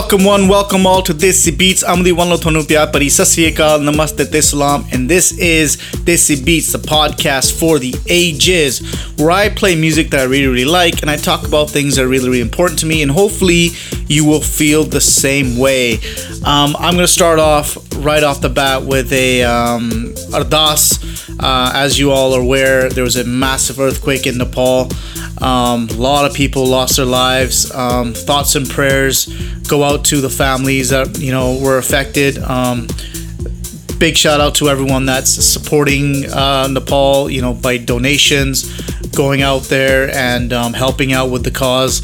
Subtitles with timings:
[0.00, 1.84] Welcome one, welcome all to Desi Beats.
[1.84, 7.60] I'm the one Lotonu Pyapari Sasriyakal Namaste Teslam, and this is Desi Beats, the podcast
[7.60, 8.80] for the ages,
[9.18, 12.06] where I play music that I really, really like, and I talk about things that
[12.06, 13.72] are really, really important to me, and hopefully
[14.06, 15.96] you will feel the same way.
[16.46, 20.98] Um, I'm gonna start off right off the bat with a um, ardas.
[21.38, 24.88] Uh, as you all are aware, there was a massive earthquake in Nepal.
[25.40, 27.70] Um, a lot of people lost their lives.
[27.72, 29.26] Um, thoughts and prayers
[29.68, 32.38] go out to the families that you know were affected.
[34.00, 37.28] Big shout out to everyone that's supporting uh, Nepal.
[37.28, 42.00] You know by donations, going out there and um, helping out with the cause.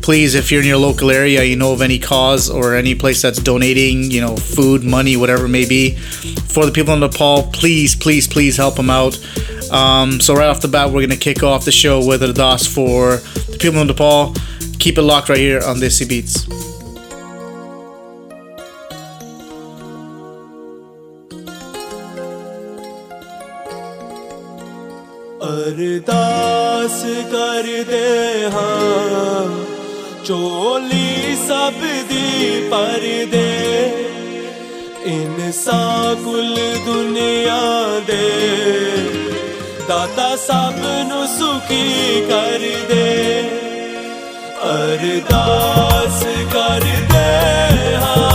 [0.00, 3.20] Please, if you're in your local area, you know of any cause or any place
[3.20, 7.50] that's donating, you know, food, money, whatever it may be, for the people in Nepal,
[7.52, 9.18] please, please, please help them out.
[9.72, 12.72] Um, so right off the bat, we're gonna kick off the show with a ardas
[12.72, 13.16] for
[13.50, 14.34] the people in Nepal.
[14.78, 16.69] Keep it locked right here on Desi Beats.
[25.70, 29.64] ਅਰਦਾਸ ਕਰਦੇ ਹਾਂ।
[30.24, 31.72] ਚੋਲੀ ਸਭ
[32.08, 33.92] ਦੀ ਪਰਦੇ,
[35.04, 37.60] ਇਨਸਾ ਕੁਲ ਦੁਨੀਆ
[38.06, 38.30] ਦੇ।
[39.88, 40.74] ਦਾਤਾ ਸਭ
[41.08, 42.58] ਨੂੰ ਸੁਖੀ ਕਰ
[42.88, 43.42] ਦੇ
[44.64, 48.29] ਅਰਦਾਸ ਕਰਦੇ ਹਾਂ।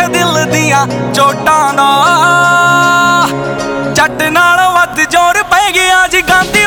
[0.00, 1.86] ਸਾਡੇ ਦਿਲ ਦੀਆਂ ਚੋਟਾਂ ਦਾ।
[3.94, 6.59] ਜੱਟ ਨਾਲੋਂ ਵੱਧ ਜ਼ੋਰ ਪੈ ਗਿਆ ਜੀ ਗਾਂਧੀ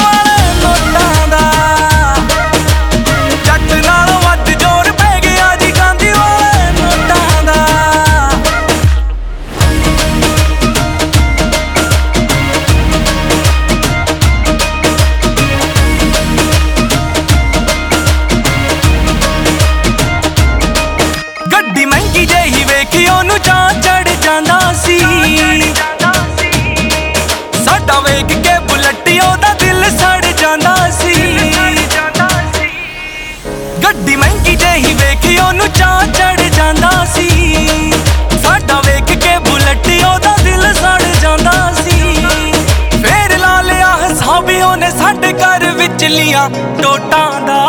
[46.03, 46.49] ਚੱਲੀਆਂ
[46.81, 47.59] ਟੋਟਾਂ ਦਾ।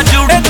[0.00, 0.49] I Jude.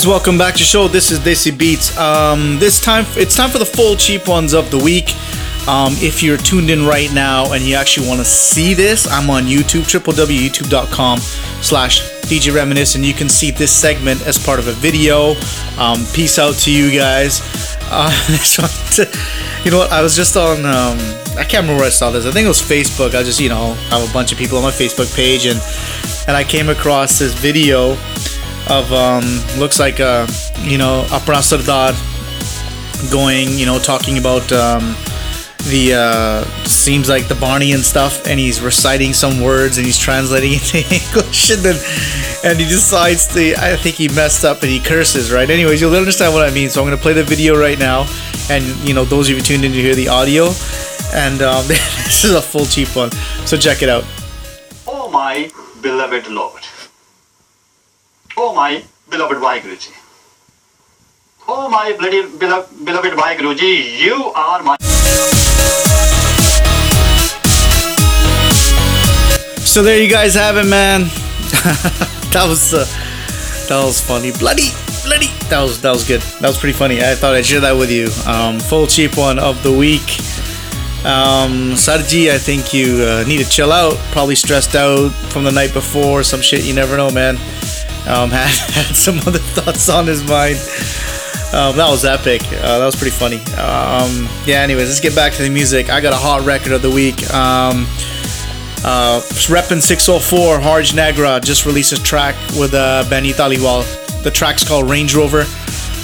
[0.00, 0.88] Guys, welcome back to the show.
[0.88, 1.96] This is Desi Beats.
[1.98, 5.14] Um, this time, it's time for the full cheap ones of the week.
[5.68, 9.28] Um, if you're tuned in right now and you actually want to see this, I'm
[9.28, 11.18] on YouTube, www.youtube.com
[11.60, 15.34] slash DJ Reminisce, and you can see this segment as part of a video.
[15.76, 17.42] Um, peace out to you guys.
[17.90, 18.10] Uh,
[19.64, 19.92] you know what?
[19.92, 20.98] I was just on, um,
[21.36, 22.24] I can't remember where I saw this.
[22.24, 23.14] I think it was Facebook.
[23.14, 25.60] I just, you know, have a bunch of people on my Facebook page, and
[26.26, 27.96] and I came across this video
[28.70, 29.24] of um,
[29.58, 30.26] looks like uh,
[30.62, 31.92] you know Apra Sardar
[33.10, 34.94] going, you know, talking about um,
[35.68, 39.98] the uh, seems like the Barney and stuff, and he's reciting some words and he's
[39.98, 41.76] translating it to English, and then
[42.44, 43.54] and he decides to.
[43.58, 45.32] I think he messed up and he curses.
[45.32, 45.48] Right.
[45.48, 46.68] Anyways, you'll understand what I mean.
[46.68, 48.06] So I'm gonna play the video right now,
[48.50, 50.52] and you know those of you tuned in to hear the audio,
[51.14, 53.10] and um, this is a full cheap one.
[53.46, 54.04] So check it out.
[54.86, 55.50] Oh my
[55.82, 56.62] beloved Lord.
[58.36, 59.92] Oh my beloved Waheguruji.
[61.48, 64.76] Oh my bloody beloved, beloved Waheguruji, you are my
[69.58, 71.02] So there you guys have it, man.
[72.32, 72.84] that was uh,
[73.68, 74.32] that was funny.
[74.32, 74.70] Bloody,
[75.04, 75.28] bloody.
[75.48, 76.20] That was that was good.
[76.40, 77.00] That was pretty funny.
[77.00, 78.08] I thought I'd share that with you.
[78.26, 80.18] Um, full cheap one of the week.
[81.04, 83.96] Um, Sarji, I think you uh, need to chill out.
[84.12, 86.22] Probably stressed out from the night before.
[86.22, 86.64] Some shit.
[86.64, 87.36] You never know, man.
[88.06, 90.56] Um, had, had some other thoughts on his mind.
[91.52, 92.42] Um, that was epic.
[92.44, 93.38] Uh, that was pretty funny.
[93.58, 94.62] Um, yeah.
[94.62, 95.90] Anyways, let's get back to the music.
[95.90, 97.28] I got a hot record of the week.
[97.34, 97.86] Um,
[98.82, 104.22] uh, Reppin 604, Harj Nagra just released a track with uh, Benny Dhaliwal.
[104.22, 105.40] The track's called Range Rover.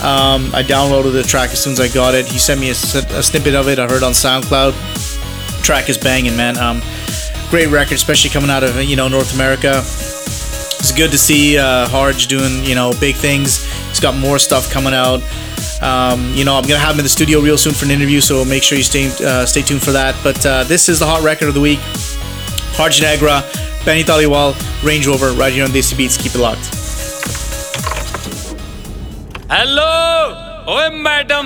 [0.03, 2.27] Um, I downloaded the track as soon as I got it.
[2.27, 3.79] He sent me a, a snippet of it.
[3.79, 5.63] I heard on SoundCloud.
[5.63, 6.55] Track is banging, man.
[6.57, 6.83] Um,
[7.49, 9.81] great record, especially coming out of you know North America.
[10.79, 13.65] It's good to see uh, Harj doing you know big things.
[13.89, 15.21] He's got more stuff coming out.
[15.81, 18.21] Um, you know, I'm gonna have him in the studio real soon for an interview,
[18.21, 20.15] so make sure you stay uh, stay tuned for that.
[20.23, 21.79] But uh, this is the hot record of the week.
[22.77, 23.41] Harj Nagra,
[23.85, 26.17] Benny Dhaliwal, Range Rover, right here on Desi Beats.
[26.17, 26.73] Keep it locked.
[29.49, 30.35] Hello,
[30.67, 31.45] ਓਏ Madam,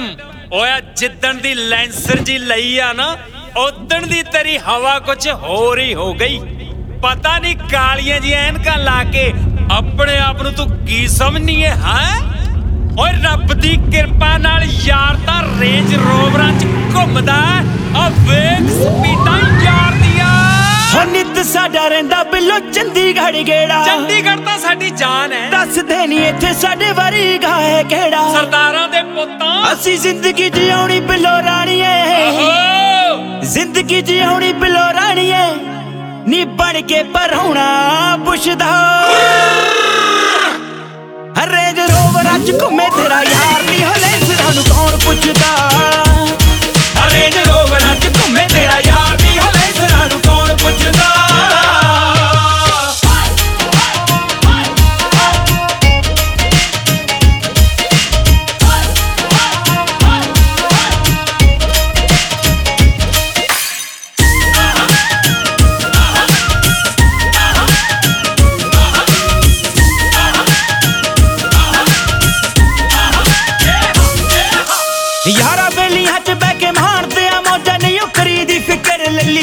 [0.53, 3.17] ਓਏ ਜਿੱਦਣ ਦੀ Lancer ਜੀ ਲਈ ਆ ਨਾ
[3.57, 4.99] ਉਦਣ ਦੀ ਤੇਰੀ ਹਵਾ
[7.01, 9.31] ਪਤਾ ਨਹੀਂ ਕਾਲੀਆਂ ਜੀ ਐਨਕਾਂ ਲਾ ਕੇ
[9.71, 12.15] ਆਪਣੇ ਆਪ ਨੂੰ ਤੂੰ ਕੀ ਸਮਝਨੀ ਹੈ ਹੈ?
[12.99, 17.35] ਓਏ ਰੱਬ ਦੀ ਕਿਰਪਾ ਨਾਲ ਯਾਰ ਤਾਂ ਰੇਂਜ ਰੋਵਰਾਂ 'ਚ ਘੁੰਮਦਾ
[17.97, 20.29] ਆ ਵੇਖ ਸਪੀਡਾਂ ਯਾਰ ਦੀਆਂ।
[20.93, 26.53] ਹੋ ਨਿੱਤ ਸਾਡਾ ਰਹਿੰਦਾ ਬਿੱਲੋ ਚੰਡੀਗੜ੍ਹ ਗੇੜਾ। ਚੰਡੀਗੜ੍ਹ ਤਾਂ ਸਾਡੀ ਜਾਨ ਹੈ ਦੱਸਦੇ ਨਹੀਂ ਇੱਥੇ
[26.61, 28.27] ਸਾਡੇ ਵਾਰੀ ਗਾਏ ਕਿਹੜਾ?
[28.33, 31.93] ਸਰਦਾਰਾਂ ਦੇ ਪੁੱਤਾਂ। ਅਸੀਂ ਜ਼ਿੰਦਗੀ ਜਿਉਣੀ ਬਿੱਲੋ ਰਾਣੀਏ।
[33.53, 35.43] ਜ਼ਿੰਦਗੀ ਜਿਉਣੀ ਬਿੱਲੋ ਰਾਣੀਏ।
[36.27, 37.65] ਨੀ ਬਣ ਕੇ ਪਰਉਣਾ
[38.25, 38.69] ਪੁੱਛਦਾ।
[41.51, 45.51] ਰੇਂਜ ਰੋਵਰ ਅੱਜ ਘੁੰਮੇ ਤੇਰਾ ਯਾਰ ਨਹੀਂ ਹਲੇ ਸਿਰਾਂ ਨੂੰ ਕੌਣ ਪੁੱਛਦਾ?
[47.13, 49.00] ਰੇਂਜ ਰੋਵਰ ਅੱਜ ਘੁੰਮੇ ਤੇਰਾ ਯਾਰ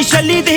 [0.09, 0.57] ਛੱਲੀ ਦੀ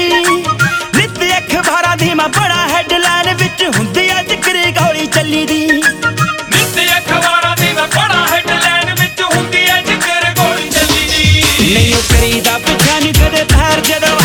[0.96, 7.56] ਨਿੱਤ ਅਖਬਾਰਾਂ ਦੀ ਮੈਂ ਬੜਾ ਹੈਡਲਾਈਨ ਵਿੱਚ ਹੁੰਦੀ ਆ ਜ਼ਿਕਰ ਗੋਲੀ ਚੱਲੀ ਦੀ ਨਿੱਤ ਅਖਬਾਰਾਂ
[7.58, 13.00] ਦੀ ਮੈਂ ਬੜਾ ਹੈਡਲਾਈਨ ਵਿੱਚ ਹੁੰਦੀ ਐ ਜ਼ਿਕਰ ਗੋਲੀ ਚੱਲੀ ਦੀ ਨਹੀਂ ਉਹ ਕਰੀਦਾ ਪਿੱਛਾ
[13.00, 14.20] ਨਹੀਂ ਕਦੇ ਪੈਰ ਜਦੋਂ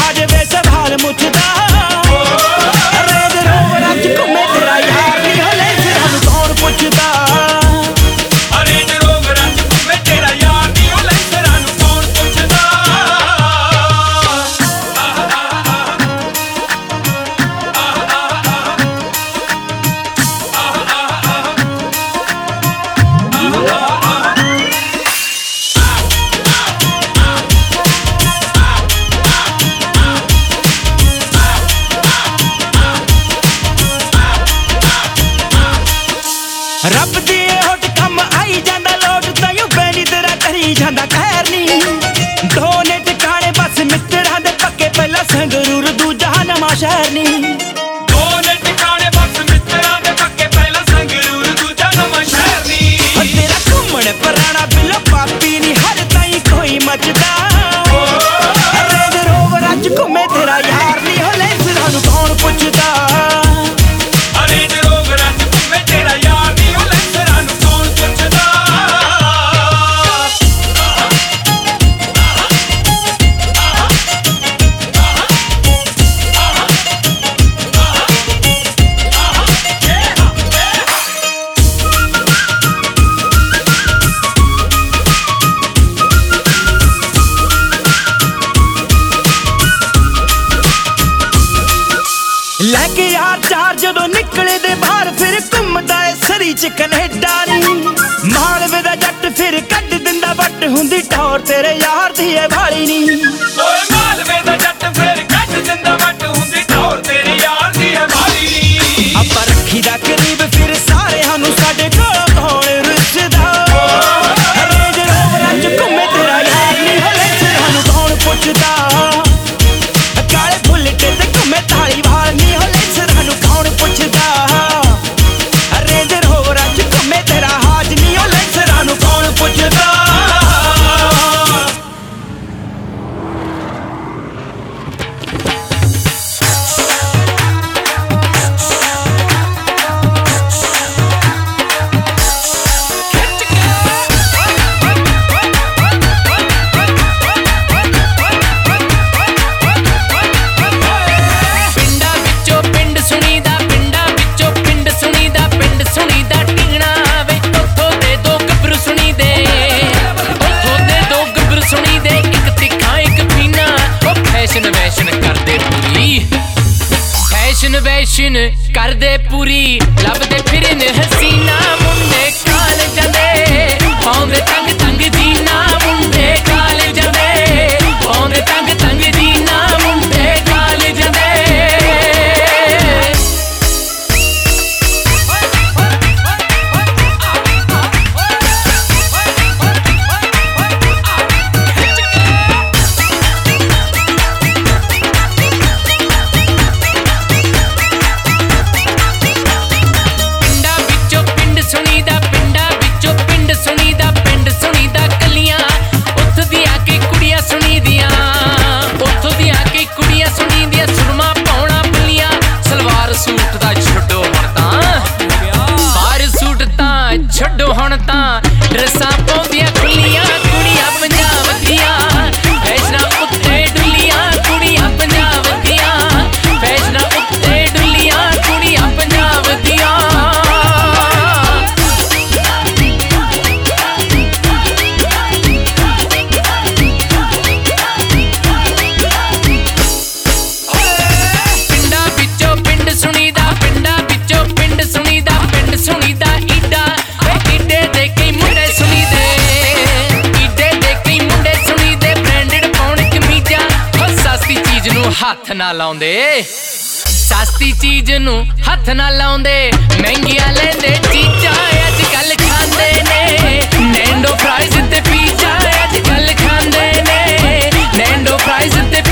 [255.22, 261.52] ਹੱਥ ਨਾ ਲਾਉਂਦੇ। ਸਸਤੀ ਚੀਜ਼ ਨੂੰ ਹੱਥ ਨਾ ਲਾਉਂਦੇ। ਮਹਿੰਗੀਆਂ ਲੈਂਦੇ ਚੀਜ਼ਾਂ
[261.86, 269.02] ਅੱਜ ਕੱਲ ਖਾਂਦੇ ਨੇ। ਨੈਂਡੋ ਪ੍ਰਾਈਜ਼ ਤੇ ਪੀਜ਼ਾ ਅੱਜ ਕੱਲ ਖਾਂਦੇ ਨੇ। ਨੈਂਡੋ ਪ੍ਰਾਈਜ਼ ਤੇ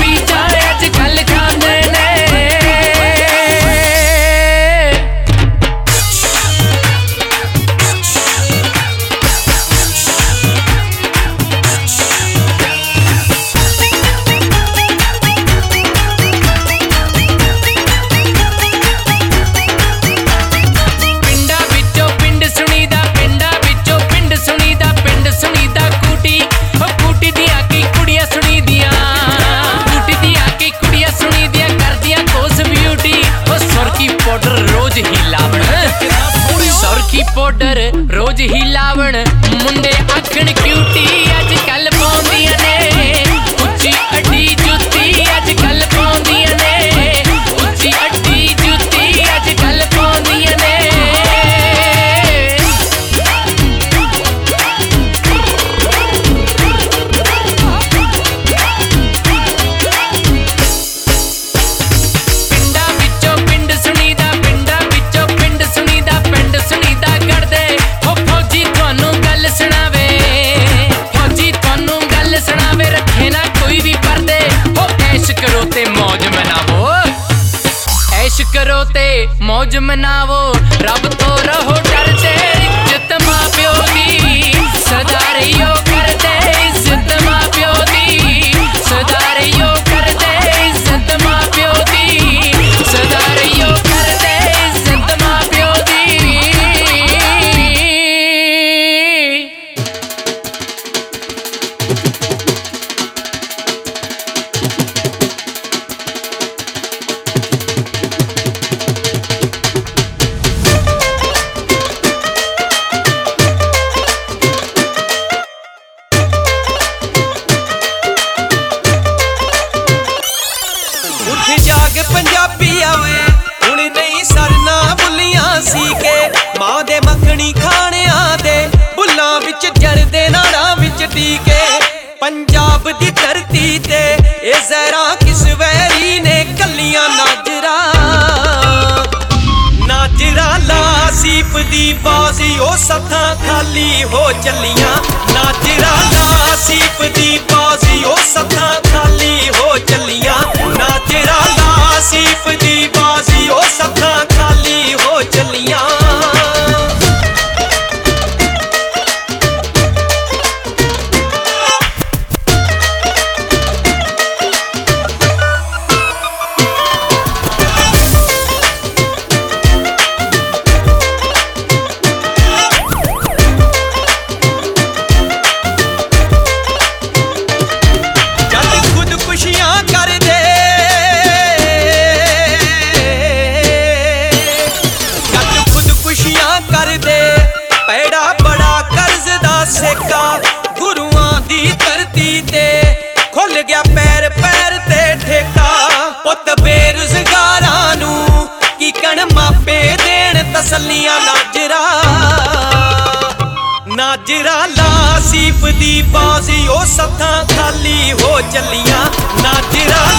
[208.65, 209.05] ਚੱਲੀਆਂ
[209.43, 210.14] ਨਾਜਰਾ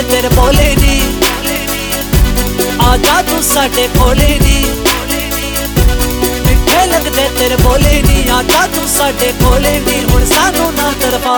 [0.00, 1.00] ਵੇ ਤੇਰੇ ਬੋਲੇ ਦੀ।
[2.80, 4.64] ਆ ਜਾ ਤੂੰ ਸਾਡੇ ਕੋਲੇ ਦੀ।
[6.46, 11.34] ਮਿੱਠੇ ਲੱਗਦੇ ਤੇਰੇ ਬੋਲੇ ਦੀ। ਆ ਜਾ ਤੂੰ ਸਾਡੇ ਕੋਲੇ ਦੀ। ਹੁਣ ਸਾਨੂੰ ਨਾ ਤਰਫਾ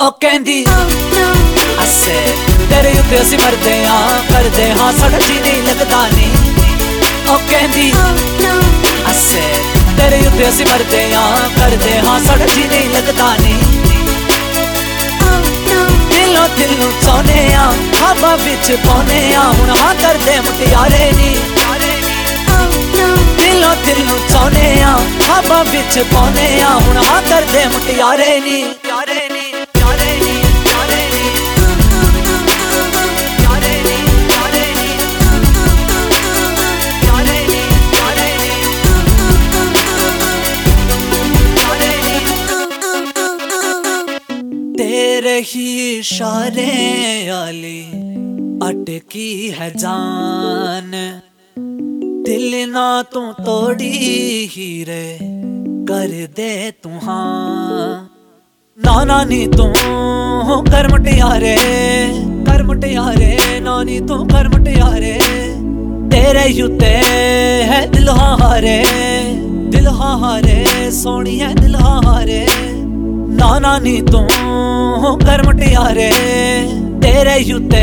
[0.00, 0.64] ਉਹ ਕਹਿੰਦੀ
[1.82, 2.20] ਅਸੇ
[2.70, 4.00] ਤੇਰੇ ਉੱਤੇ ਅਸੀਂ ਮਰਦੇ ਆ
[4.32, 6.30] ਕਰਦੇ ਹਾਂ ਸਾਡਾ ਜੀ ਨਹੀਂ ਲੱਗਦਾ ਨਹੀਂ
[7.30, 7.92] ਉਹ ਕਹਿੰਦੀ
[9.10, 9.42] ਅਸੇ
[9.98, 11.22] ਤੇਰੇ ਉੱਤੇ ਅਸੀਂ ਮਰਦੇ ਆ
[11.58, 13.81] ਕਰਦੇ ਹਾਂ ਸਾਡਾ ਜੀ ਨਹੀਂ ਲੱਗਦਾ ਨਹੀਂ
[16.32, 21.34] ਦਿਲੋਂ ਦਿਲ ਨੂੰ ਚਾਉਨੇ ਆ ਖਾਬਾਂ ਵਿੱਚ ਪਾਉਨੇ ਆ ਹੁਣ ਆ ਕਰਦੇ ਮੁਟਿਆਰੇ ਨੀ।
[22.48, 28.62] oh, ਦਿਲੋਂ ਦਿਲ ਨੂੰ ਚਾਉਨੇ ਆ ਖਾਬਾਂ ਵਿੱਚ ਪਾਉਨੇ ਆ ਹੁਣ ਆ ਕਰਦੇ ਮੁਟਿਆਰੇ ਨੀ।
[28.82, 29.42] ਪਿਆਰੇ ਨੀ
[45.44, 46.64] here ਇਸ਼ਾਰੇ
[47.28, 47.82] ਵਾਲੀ
[48.70, 50.90] ਅਟਕੀ ਹੈ ਜਾਨ।
[52.24, 53.90] ਦਿਲ ਨਾ ਤੂੰ ਤੋੜੀ
[54.56, 55.18] ਹੀਰੇ
[55.88, 58.06] ਕਰ ਦੇ ਤੂੰ ਹਾਂ।
[58.78, 59.72] ਨਾ ਨਾ ਨੀ ਤੂੰ
[60.64, 61.56] ਕਰ ਮਟਿਆਰੇ
[62.46, 65.18] ਕਰ ਮਟਿਆਰੇ ਨਾ ਨੀ ਤੂੰ ਕਰ ਮਟਿਆਰੇ
[66.12, 66.94] ਤੇਰੇ ਯੁੱਤੇ
[67.70, 68.82] ਹੈ ਦਿਲ ਹਾਰੇ
[69.70, 72.46] ਦਿਲ ਹਾਰੇ ਸੋਹਣੀ ਹੈ ਦਿਲ ਹਾਰੇ।
[73.41, 74.27] ਨਾ ਨਾਨੀ ਤੂੰ
[75.19, 76.09] ਕਰ ਮਟਿਆਰੇ
[77.01, 77.81] ਤੇਰੇ ਯੁੱਤੇ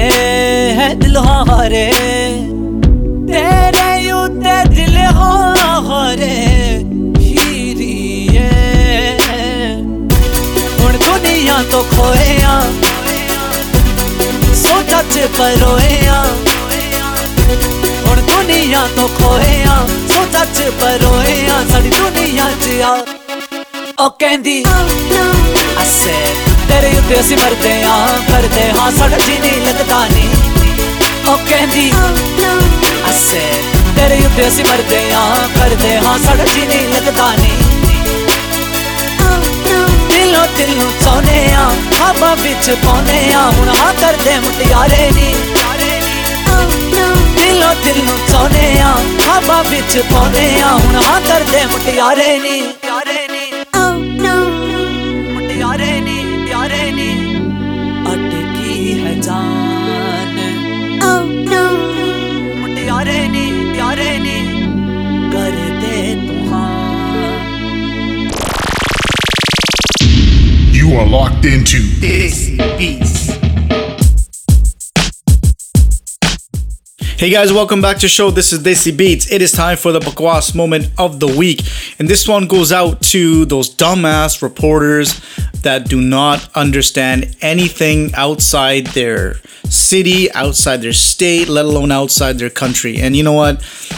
[0.76, 1.91] ਹੈ ਦਿਲ ਹਾਰੇ
[3.28, 4.97] ਤੇਰੇ ਯੁੱਤੇ ਦਿਲ
[5.89, 6.30] ਹਾਰੇ
[7.20, 8.49] ਹੀਰੀਏ
[10.80, 12.61] ਹੁਣ ਦੁਨੀਆ ਤੋਂ ਖੋਏ ਆ
[14.55, 16.24] ਸੋਚਾਂ ਚ ਪਰੋਏ ਆ
[18.07, 19.78] ਹੁਣ ਦੁਨੀਆ ਤੋਂ ਖੋਏ ਆ
[20.09, 22.97] ਸੋਚਾਂ ਚ ਪਰੋਏ ਆ ਸਾਡੀ ਦੁਨੀਆ ਚ ਆ
[24.00, 24.64] ਉਹ ਕਹਿੰਦੀ,
[25.82, 26.14] ਅਸੇ
[26.70, 27.95] ਤੇਰੇ ਉੱਤੇ ਅਸੀਂ ਮਰਦੇ ਆ
[28.30, 30.30] ਕਰਦੇ ਹਾਂ, ਸਾਡਾ ਜੀ ਨਹੀਂ ਲੱਗਦਾ ਨਹੀਂ
[31.28, 31.89] ਉਹ ਕਹਿੰਦੀ,
[33.10, 33.41] ਅਸੇ
[33.95, 35.24] ਤੇਰੇ ਉੱਤੇ ਅਸੀਂ ਮਰਦੇ ਆ
[35.60, 37.58] ਕਰਦੇ ਹਾਂ, ਸਾਡਾ ਜੀ ਨਹੀਂ ਲੱਗਦਾ ਨਹੀਂ
[40.10, 45.34] ਦਿਲੋਂ ਦਿਲ ਨੂੰ ਚਾਹੁੰਦੇ ਆ ਖਾਬਾਂ ਵਿੱਚ ਪਾਉਂਦੇ ਆ ਹੁਣ ਹਾਂ ਕਰਦੇ ਮੁਟਿਆਰੇ ਨੀ।
[47.38, 48.93] ਦਿਲੋਂ ਦਿਲ ਨੂੰ ਚਾਹੁੰਦੇ ਆ
[49.26, 52.62] ਖਾਬਾਂ ਵਿੱਚ ਪਾਉਂਦੇ ਆ ਹੁਣ ਹਾਂ ਕਰਦੇ ਮੁਟਿਆਰੇ ਨੀ।
[70.90, 73.30] You are locked into Desi Beats.
[77.20, 78.32] Hey guys, welcome back to the show.
[78.32, 79.32] This is Desi Beats.
[79.32, 81.62] It is time for the Bakwas moment of the week.
[82.00, 85.22] And this one goes out to those dumbass reporters
[85.62, 89.36] that do not understand anything outside their
[89.66, 92.98] city, outside their state, let alone outside their country.
[92.98, 93.58] And you know what?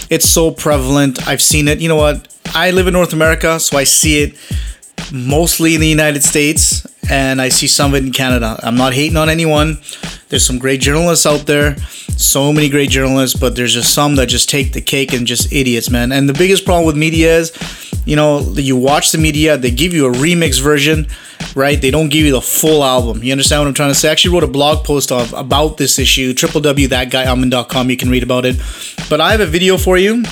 [0.10, 1.26] It's so prevalent.
[1.26, 1.80] I've seen it.
[1.80, 2.28] You know what?
[2.54, 4.36] I live in North America, so I see it
[5.12, 8.58] mostly in the United States and I see some of it in Canada.
[8.64, 9.80] I'm not hating on anyone.
[10.30, 14.28] There's some great journalists out there, so many great journalists, but there's just some that
[14.28, 16.14] just take the cake and just idiots, man.
[16.14, 17.52] And the biggest problem with media is,
[18.06, 21.08] you know, you watch the media, they give you a remix version,
[21.54, 21.82] right?
[21.82, 23.24] They don't give you the full album.
[23.24, 24.08] You understand what I'm trying to say?
[24.08, 27.90] I actually wrote a blog post of about this issue, www.thatguyamin.com.
[27.90, 28.56] You can read about it.
[29.10, 30.24] But I have a video for you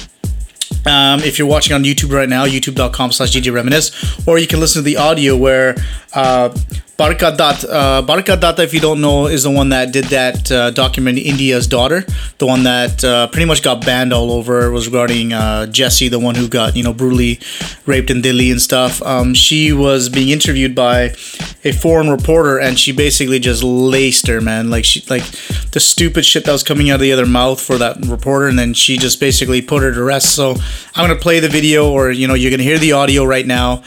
[0.86, 4.82] um, if you're watching on YouTube right now, youtube.com slash Reminisce, or you can listen
[4.82, 5.76] to the audio where
[6.14, 6.56] uh,
[7.00, 10.70] Barkha Dutt, uh, Barkha if you don't know, is the one that did that uh,
[11.18, 12.04] India's Daughter,
[12.40, 14.66] the one that uh, pretty much got banned all over.
[14.66, 17.40] It was regarding uh, Jessie, the one who got, you know, brutally
[17.86, 19.02] raped in Delhi and stuff.
[19.02, 21.16] Um, she was being interviewed by
[21.64, 24.70] a foreign reporter and she basically just laced her, man.
[24.70, 25.24] Like, she, like
[25.72, 28.60] the stupid shit that was coming out of the other mouth for that reporter, and
[28.60, 30.36] then she just basically put her to rest.
[30.36, 30.58] So
[30.96, 33.84] I'm to play the video, or, you know, you're to hear the audio right now.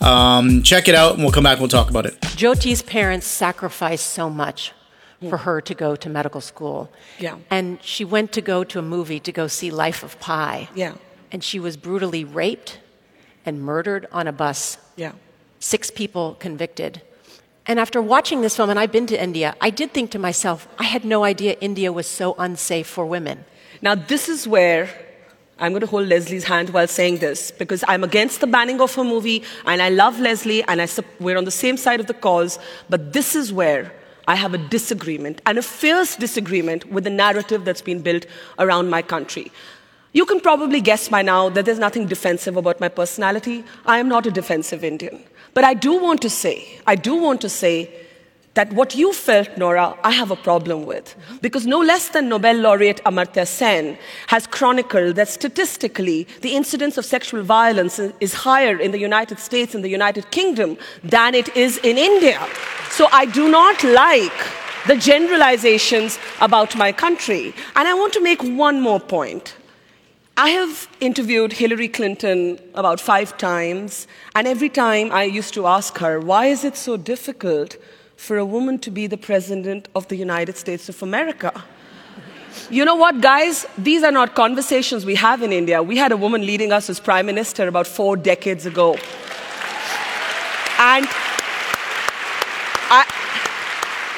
[0.00, 2.20] Um, check it out, and we'll come back and we'll talk about it.
[2.20, 4.72] Jyoti's parents sacrificed so much
[5.28, 6.92] for her to go to medical school.
[7.18, 7.38] Yeah.
[7.50, 10.68] And she went to go to a movie to go see Life of Pi.
[10.74, 10.94] Yeah.
[11.32, 12.78] And she was brutally raped
[13.44, 14.78] and murdered on a bus.
[14.96, 15.12] Yeah.
[15.58, 17.02] Six people convicted.
[17.66, 20.68] And after watching this film, and I've been to India, I did think to myself,
[20.78, 23.44] I had no idea India was so unsafe for women.
[23.82, 24.88] Now, this is where
[25.58, 28.94] I'm going to hold Leslee's hand while saying this because I'm against the banning of
[28.94, 30.88] her movie and I love Leslie and I,
[31.18, 32.58] we're on the same side of the cause.
[32.90, 33.90] But this is where
[34.28, 38.26] I have a disagreement and a fierce disagreement with the narrative that's been built
[38.58, 39.50] around my country.
[40.12, 43.64] You can probably guess by now that there's nothing defensive about my personality.
[43.86, 45.22] I am not a defensive Indian.
[45.54, 48.05] But I do want to say, I do want to say
[48.56, 51.14] that what you felt, Nora, I have a problem with.
[51.42, 53.98] Because no less than Nobel laureate Amartya Sen
[54.28, 59.74] has chronicled that statistically the incidence of sexual violence is higher in the United States
[59.74, 62.40] and the United Kingdom than it is in India.
[62.90, 64.40] So I do not like
[64.86, 67.54] the generalizations about my country.
[67.74, 69.54] And I want to make one more point.
[70.38, 75.96] I have interviewed Hillary Clinton about five times, and every time I used to ask
[75.98, 77.76] her, why is it so difficult
[78.16, 81.64] for a woman to be the president of the United States of America?
[82.70, 83.66] You know what, guys?
[83.78, 85.82] These are not conversations we have in India.
[85.82, 88.94] We had a woman leading us as prime minister about four decades ago.
[90.78, 91.06] And
[92.88, 93.04] I,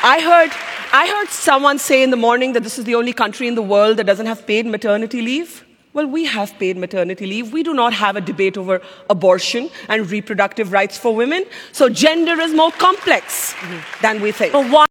[0.03, 0.51] I heard,
[0.93, 3.63] I heard someone say in the morning that this is the only country in the
[3.63, 5.65] world that doesn't have paid maternity leave.
[5.95, 7.53] Well, we have paid maternity leave.
[7.53, 11.47] We do not have a debate over abortion and reproductive rights for women.
[11.73, 13.55] So gender is more complex.
[14.03, 14.53] than we think.
[14.53, 14.85] But why?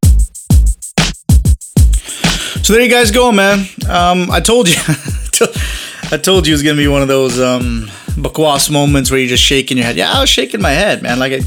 [2.64, 3.60] So there you guys go, man.
[3.88, 4.76] Um, I told you,
[6.12, 9.30] I told you it was gonna be one of those um, bakwas moments where you're
[9.30, 9.98] just shaking your head.
[9.98, 11.20] Yeah, I was shaking my head, man.
[11.20, 11.46] Like, it,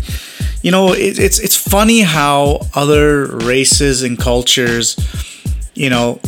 [0.63, 4.97] you know, it, it's it's funny how other races and cultures,
[5.75, 6.21] you know,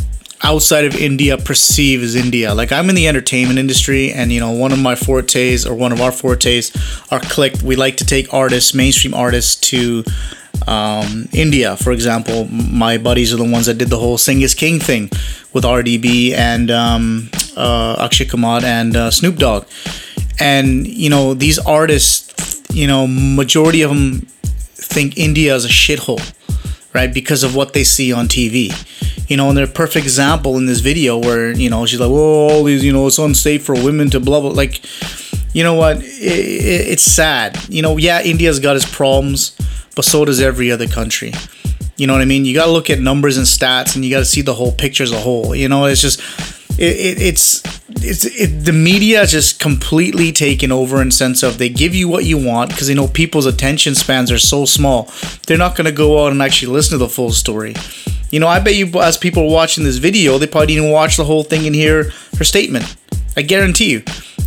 [0.43, 2.55] outside of India perceive as India.
[2.55, 5.93] Like I'm in the entertainment industry, and you know, one of my fortes or one
[5.93, 6.73] of our fortes
[7.11, 7.63] are clicked.
[7.63, 10.05] We like to take artists, mainstream artists, to
[10.67, 12.47] um, India, for example.
[12.47, 15.11] My buddies are the ones that did the whole Sing is King thing
[15.53, 19.67] with RDB and um, uh, Akshay Kumar and uh, Snoop Dogg.
[20.41, 24.27] And you know, these artists, you know, majority of them
[24.75, 26.21] think India is a shithole
[26.95, 27.13] right?
[27.13, 28.71] Because of what they see on TV.
[29.29, 32.11] You know, and they're a perfect example in this video where, you know, she's like,
[32.11, 34.51] oh, these, you know, it's unsafe for women to blah, blah.
[34.51, 34.83] Like,
[35.55, 35.99] you know what?
[35.99, 37.59] It, it, it's sad.
[37.69, 39.57] You know, yeah, India's got its problems,
[39.95, 41.33] but so does every other country.
[41.97, 42.45] You know what I mean?
[42.45, 44.73] You got to look at numbers and stats and you got to see the whole
[44.73, 45.55] picture as a whole.
[45.55, 46.21] You know, it's just,
[46.79, 47.63] it, it, it's
[48.05, 52.25] it's it, the media just completely taken over in sense of they give you what
[52.25, 55.11] you want because they know people's attention spans are so small
[55.47, 57.75] they're not going to go out and actually listen to the full story.
[58.31, 61.17] You know i bet you as people are watching this video they probably didn't watch
[61.17, 62.97] the whole thing and hear her statement.
[63.37, 64.03] I guarantee you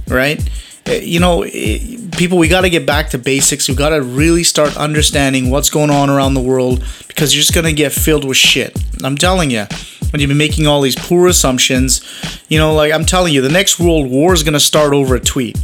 [0.08, 0.42] right?
[0.86, 3.68] Eh, you know eh, people we got to get back to basics.
[3.68, 7.54] We got to really start understanding what's going on around the world because you're just
[7.54, 8.78] going to get filled with shit.
[9.04, 9.66] I'm telling you
[10.12, 12.02] when you've been making all these poor assumptions
[12.50, 15.16] you know like i'm telling you the next world war is going to start over
[15.16, 15.58] a tweet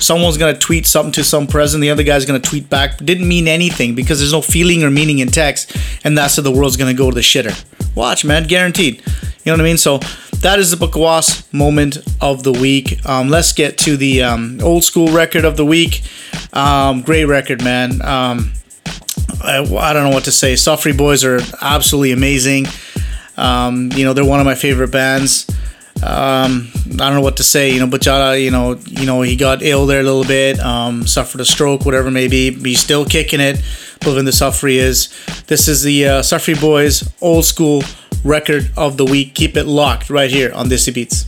[0.00, 2.96] someone's going to tweet something to some president the other guy's going to tweet back
[2.98, 6.50] didn't mean anything because there's no feeling or meaning in text and that's how the
[6.50, 7.54] world's going to go to the shitter
[7.94, 9.98] watch man guaranteed you know what i mean so
[10.44, 13.04] that is the Bakwas moment of the week.
[13.08, 16.02] Um, let's get to the um, old school record of the week.
[16.52, 18.02] Um, great record, man.
[18.02, 18.52] Um,
[19.42, 20.52] I, I, don't know what to say.
[20.52, 22.66] Safri Boys are absolutely amazing.
[23.36, 25.46] Um, you know, they're one of my favorite bands.
[26.02, 27.72] Um, I don't know what to say.
[27.72, 30.58] You know, Bachata, you know, you know, he got ill there a little bit,
[31.06, 32.50] suffered a stroke, whatever may be.
[32.50, 33.62] But he's still kicking it.
[34.00, 35.08] Believing the Safri is.
[35.46, 37.82] This is the uh, Safri Boys old school
[38.22, 39.34] record of the week.
[39.34, 41.26] Keep it locked right here on Desi Beats.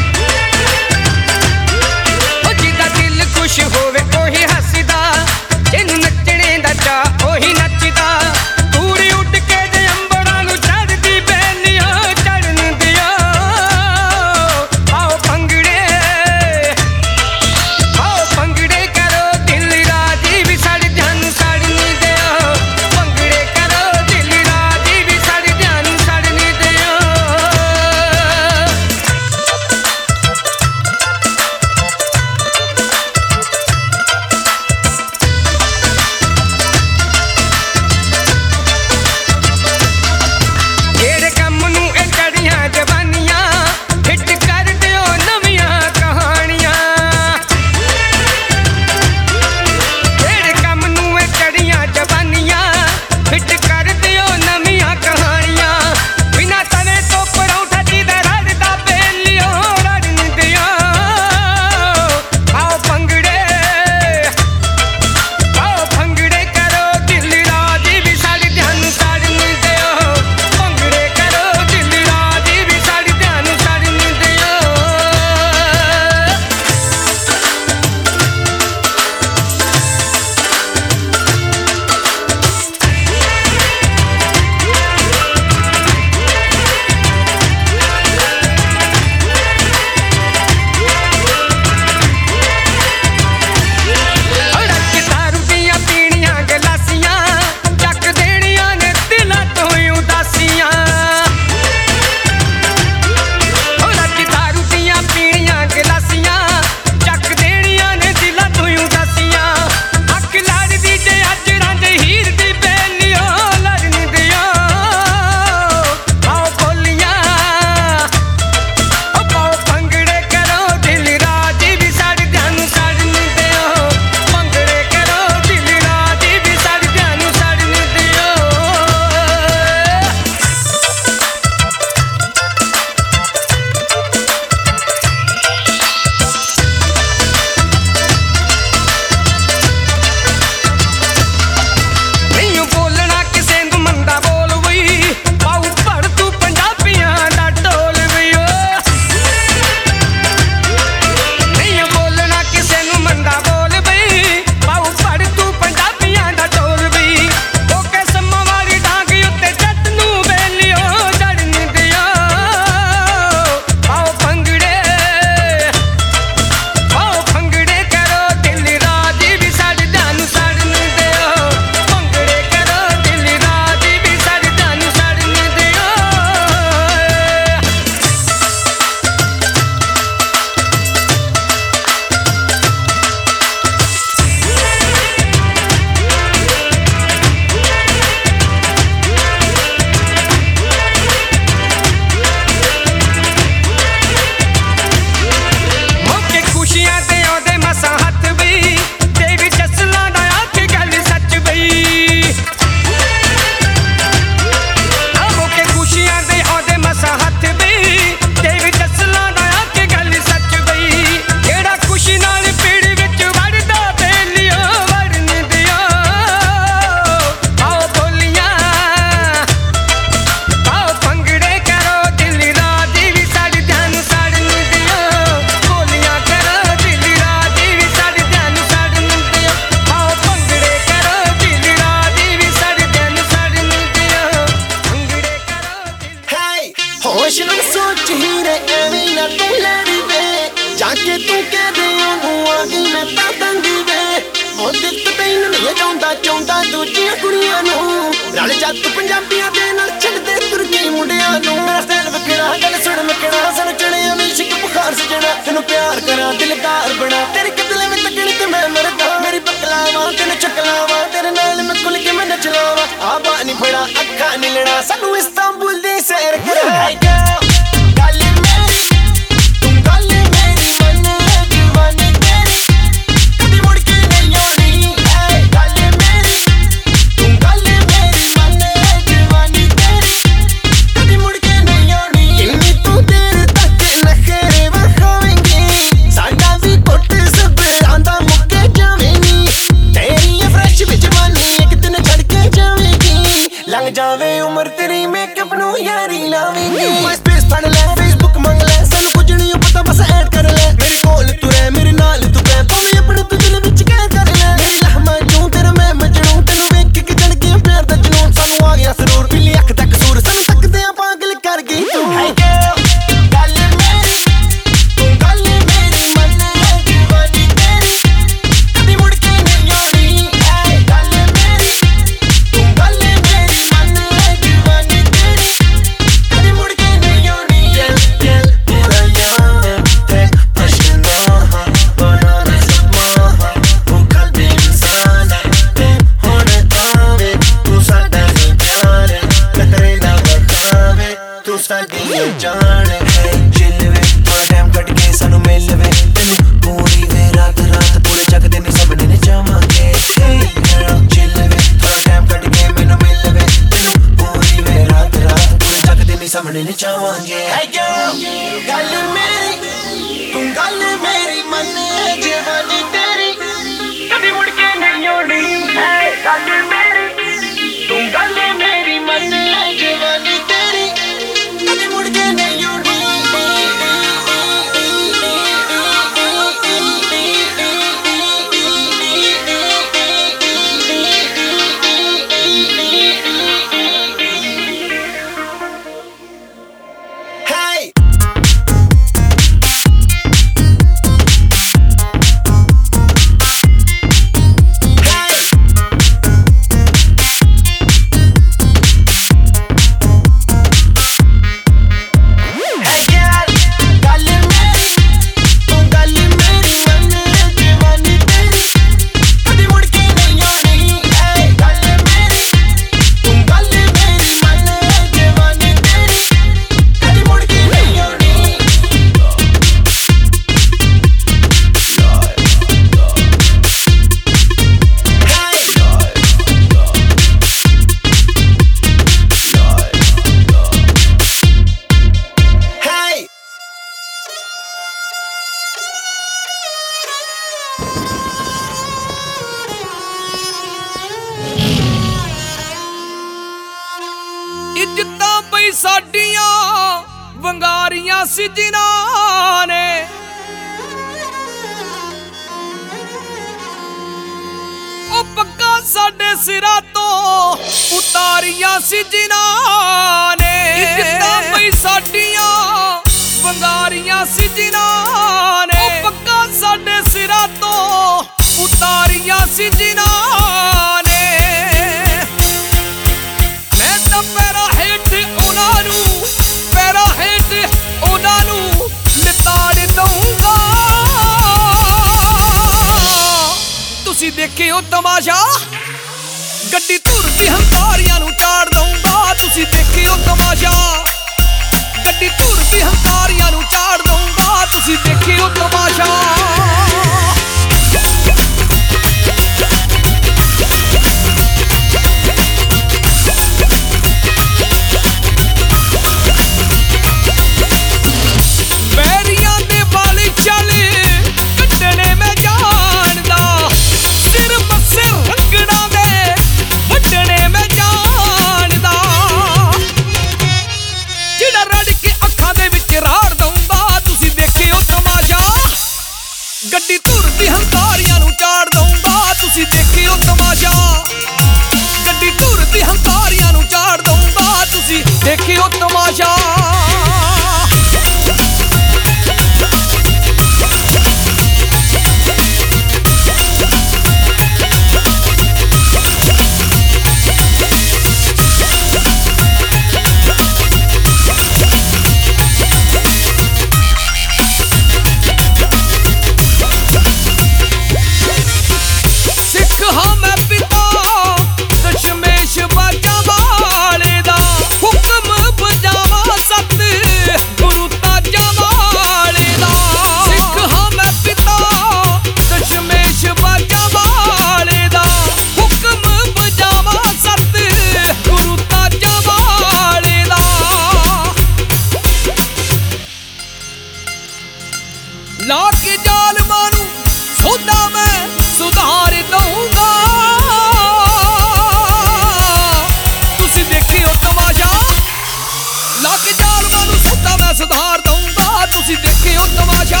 [596.02, 600.00] ਲੱਕ ਜਾਲਮਾਂ ਨੂੰ ਸੱਤਾ ਮੈਂ ਸੁਧਾਰ ਦਊਂਗਾ ਤੁਸੀਂ ਦੇਖਿਓ ਤਮਾਸ਼ਾ।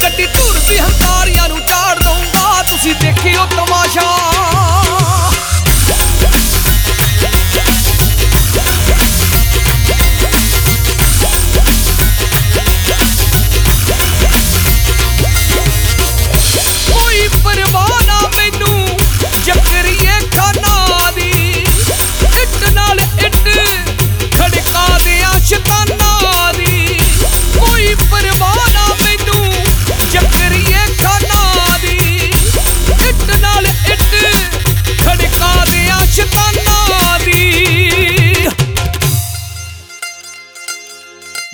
[0.00, 4.06] ਕੱਟੀ ਧੁਰ ਵੀ ਹੰਕਾਰੀਆਂ ਨੂੰ ਝਾੜ ਦਊਂਗਾ ਤੁਸੀਂ ਦੇਖਿਓ ਤਮਾਸ਼ਾ।
[25.86, 26.98] ਜਹਾਨਾਂ ਦੀ।
[27.58, 29.54] ਕੋਈ ਪਰਵਾਹ ਨਾ ਮੈਨੂੰ
[30.12, 32.32] ਚੱਕਰੀਏ ਖਾਨਾਂ ਦੀ।
[33.08, 34.14] ਇੱਟ ਨਾਲ ਇੱਟ,
[35.04, 38.34] ਖੜਕਾ ਦਿਆਂ ਸ਼ਤਾਨਾਂ ਦੀ।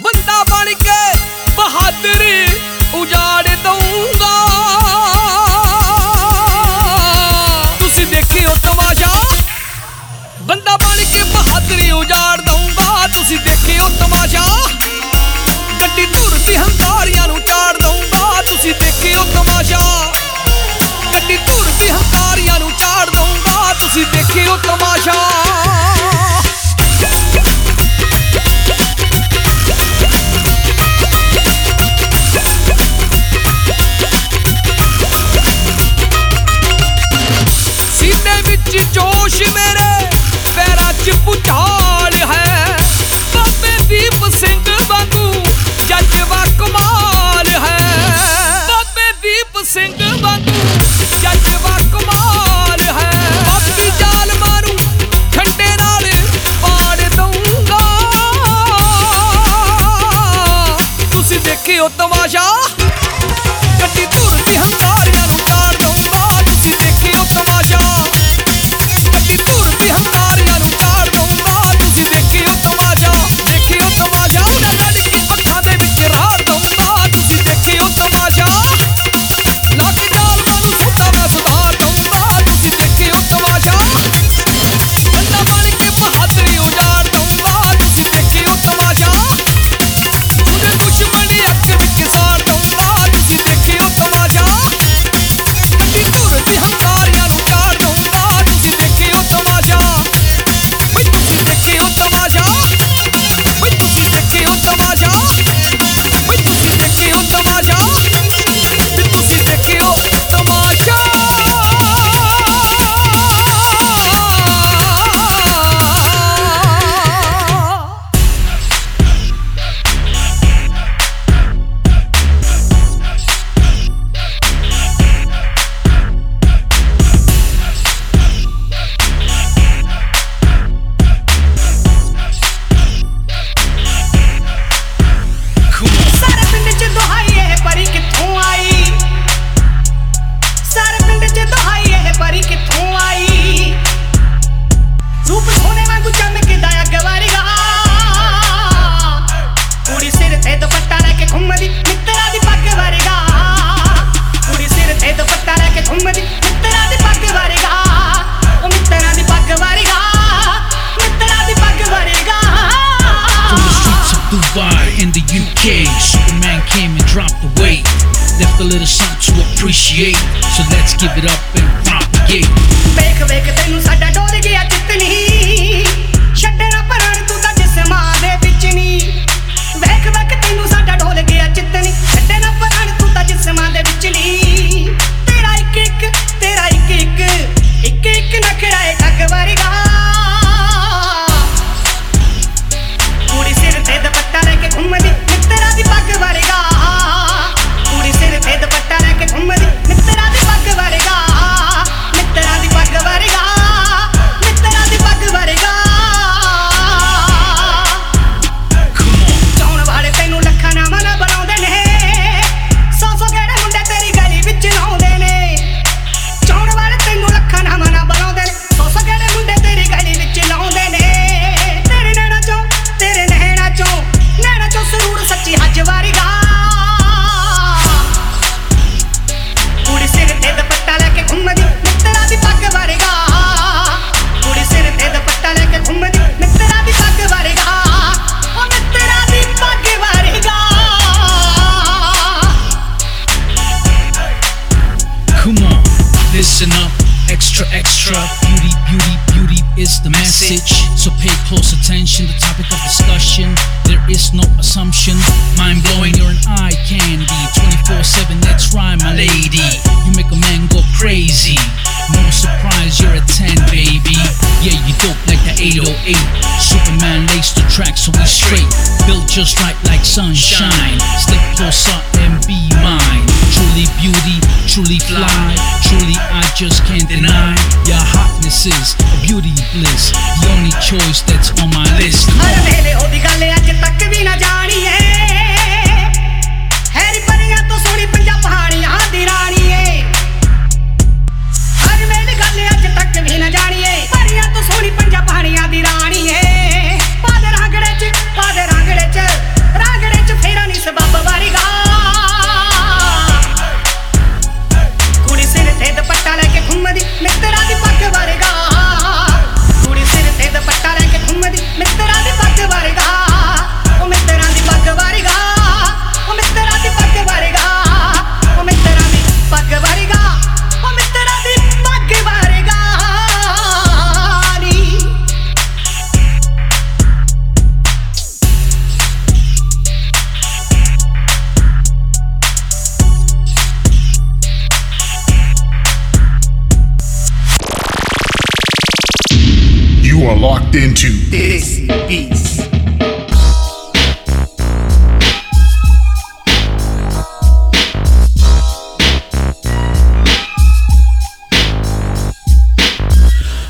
[0.01, 1.01] ਬੰਦਾ ਬਣ ਕੇ
[1.57, 2.49] ਬਹਾਦਰ
[2.95, 4.37] ਉਜਾੜ ਦਊਂਗਾ।
[7.79, 9.15] ਤੁਸੀਂ ਦੇਖਿਓ ਤਮਾਸ਼ਾ।
[10.43, 12.38] ਬੰਦਾ ਬਣ ਕੇ ਬਹਾਦਰ ਉਜਾੜ
[13.89, 14.45] ਉਹ ਤਮਾਸ਼ਾ
[15.81, 19.81] ਗੱਡੀ ਧੁਰ ਦੀ ਹੰਕਾਰੀਆਂ ਨੂੰ ਚਾੜ ਦਊਂਗਾ। ਤੁਸੀਂ ਦੇਖਿਓ ਤਮਾਸ਼ਾ
[21.15, 25.17] ਗੱਡੀ ਧੁਰ ਦੀ ਹੰਕਾਰੀਆਂ ਨੂੰ ਚਾੜ ਦਊਂਗਾ। ਤੁਸੀਂ ਦੇਖਿਓ ਤਮਾਸ਼ਾ
[38.95, 40.09] ਜੋਸ਼ ਮੇਰੇ।
[40.57, 41.88] ਪੈਰਾਂ 'ਚ ਪੁਚਾ
[61.79, 62.41] よっとましょ？
[62.75, 62.78] う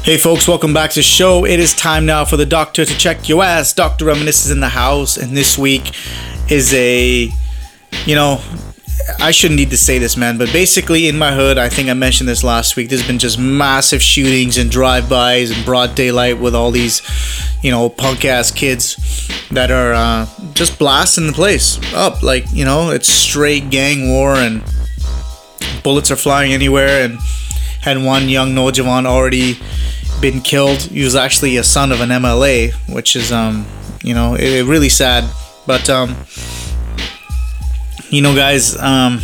[0.09, 1.45] Hey folks, welcome back to the show.
[1.45, 3.75] It is time now for the doctor to check your ass.
[3.75, 4.07] Dr.
[4.07, 5.93] Reminisce is in the house, and this week
[6.51, 7.29] is a,
[8.07, 8.41] you know,
[9.21, 11.93] I shouldn't need to say this, man, but basically in my hood, I think I
[11.93, 12.89] mentioned this last week.
[12.89, 17.03] There's been just massive shootings and drive-bys and broad daylight with all these,
[17.63, 18.97] you know, punk ass kids
[19.51, 22.23] that are uh, just blasting the place up.
[22.23, 24.63] Like, you know, it's straight gang war and
[25.85, 27.05] bullets are flying anywhere.
[27.05, 27.19] And
[27.81, 29.59] had one young Nojawan already
[30.21, 30.79] been killed.
[30.79, 33.67] He was actually a son of an MLA, which is, um,
[34.03, 35.25] you know, it, really sad.
[35.67, 36.17] But um,
[38.11, 39.21] you know, guys, um,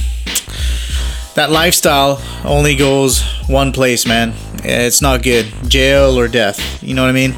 [1.34, 4.34] that lifestyle only goes one place, man.
[4.62, 5.46] It's not good.
[5.68, 6.82] Jail or death.
[6.82, 7.36] You know what I mean?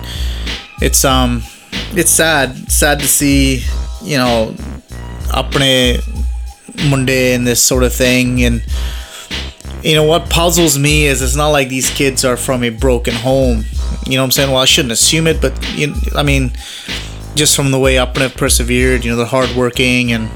[0.80, 1.42] It's um,
[1.92, 2.70] it's sad.
[2.70, 3.64] Sad to see,
[4.02, 4.54] you know,
[5.28, 5.98] apne
[6.90, 8.42] munde and this sort of thing.
[8.42, 8.62] And
[9.82, 13.14] you know what puzzles me is it's not like these kids are from a broken
[13.14, 13.64] home.
[14.06, 14.50] You know what I'm saying?
[14.50, 16.52] Well, I shouldn't assume it, but you, I mean,
[17.34, 20.30] just from the way Apne have persevered, you know, they're hardworking and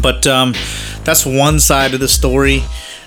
[0.00, 0.52] but um,
[1.04, 2.62] that's one side of the story.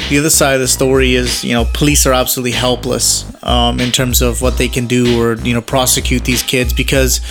[0.09, 3.91] The other side of the story is, you know, police are absolutely helpless um, in
[3.91, 7.21] terms of what they can do or, you know, prosecute these kids because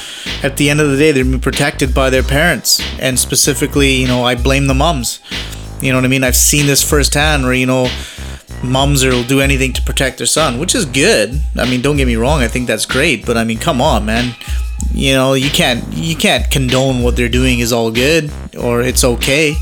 [0.45, 2.81] at the end of the day, they're being protected by their parents.
[3.01, 5.21] And specifically, you know, I blame the mums.
[5.81, 6.25] You know what I mean?
[6.25, 7.89] I've seen this firsthand where, you know,
[8.63, 11.41] moms will do anything to protect their son, which is good.
[11.57, 14.05] I mean, don't get me wrong, I think that's great, but I mean, come on,
[14.05, 14.35] man.
[14.93, 19.05] You know, you can't you can't condone what they're doing is all good or it's
[19.05, 19.55] okay.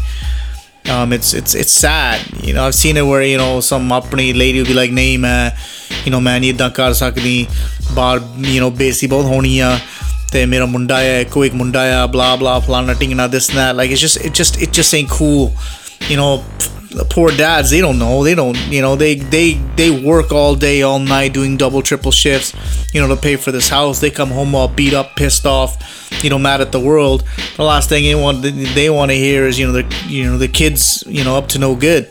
[0.88, 2.20] Um, it's it's it's sad.
[2.42, 5.18] You know, I've seen it where you know some apni lady will be like, "Nahi
[5.18, 5.52] main,
[6.04, 7.48] you know, man, nahi idda kar sakdi.
[7.94, 9.80] bar you know, besi bahut honi a."
[10.32, 14.00] ਤੇ ਮੇਰਾ ਮੁੰਡਾ ਹੈ ਕੋਈ ਇੱਕ blah blah, blah na this ਟਿੰਗਣਾ ਦਿਸਣਾ like it's
[14.00, 15.50] just it just it just saying cool
[16.08, 16.44] you know,
[16.90, 18.24] the poor dads they don't know.
[18.24, 22.12] They don't you know they they they work all day all night doing double triple
[22.12, 22.54] shifts
[22.94, 24.00] you know to pay for this house.
[24.00, 25.76] They come home all beat up pissed off
[26.22, 27.24] you know mad at the world.
[27.56, 30.38] The last thing they want they want to hear is you know the you know
[30.38, 32.08] the kids you know up to no good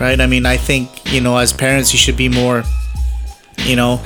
[0.00, 0.20] right?
[0.20, 2.64] I mean i think you know as parents you should be more
[3.58, 4.00] you know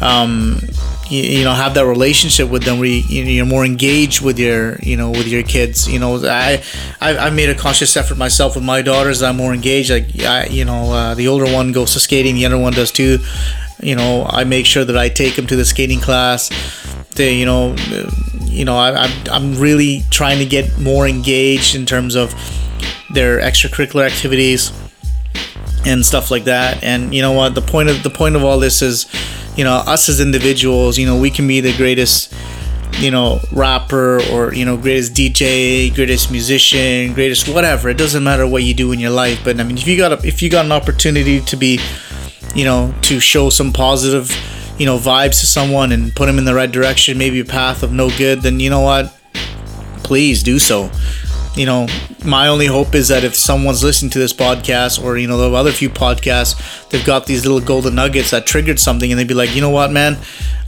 [0.00, 0.60] um
[1.08, 4.78] you, you know have that relationship with them where you, you're more engaged with your
[4.80, 6.62] you know with your kids you know i
[7.00, 9.22] i i made a conscious effort myself with my daughters.
[9.22, 9.90] I'm more engaged.
[9.90, 12.92] Like I, you know uh, the older one goes to skating the other one does
[12.92, 13.18] too.
[13.80, 16.50] You know i make sure that i take them to the skating class.
[17.14, 17.74] They you know
[18.42, 22.34] you know I, I'm, I'm really trying to get more engaged in terms of
[23.10, 24.72] their extracurricular activities
[25.86, 26.82] and stuff like that.
[26.82, 27.54] And you know what?
[27.54, 29.06] The point of the point of all this is
[29.56, 32.32] you know us as individuals you know we can be the greatest
[32.98, 37.88] you know rapper or you know greatest dj greatest musician greatest whatever.
[37.88, 40.12] It doesn't matter what you do in your life but i mean if you got
[40.12, 41.80] a, if you got an opportunity to be
[42.54, 44.30] you know to show some positive
[44.78, 47.82] you know vibes to someone and put them in the right direction maybe a path
[47.82, 49.12] of no good then you know what?
[50.02, 50.90] Please do so
[51.56, 51.88] you know,
[52.24, 55.56] my only hope is that if someone's listening to this podcast or, you know, the
[55.56, 59.34] other few podcasts, they've got these little golden nuggets that triggered something and they'd be
[59.34, 60.18] like, you know what, man,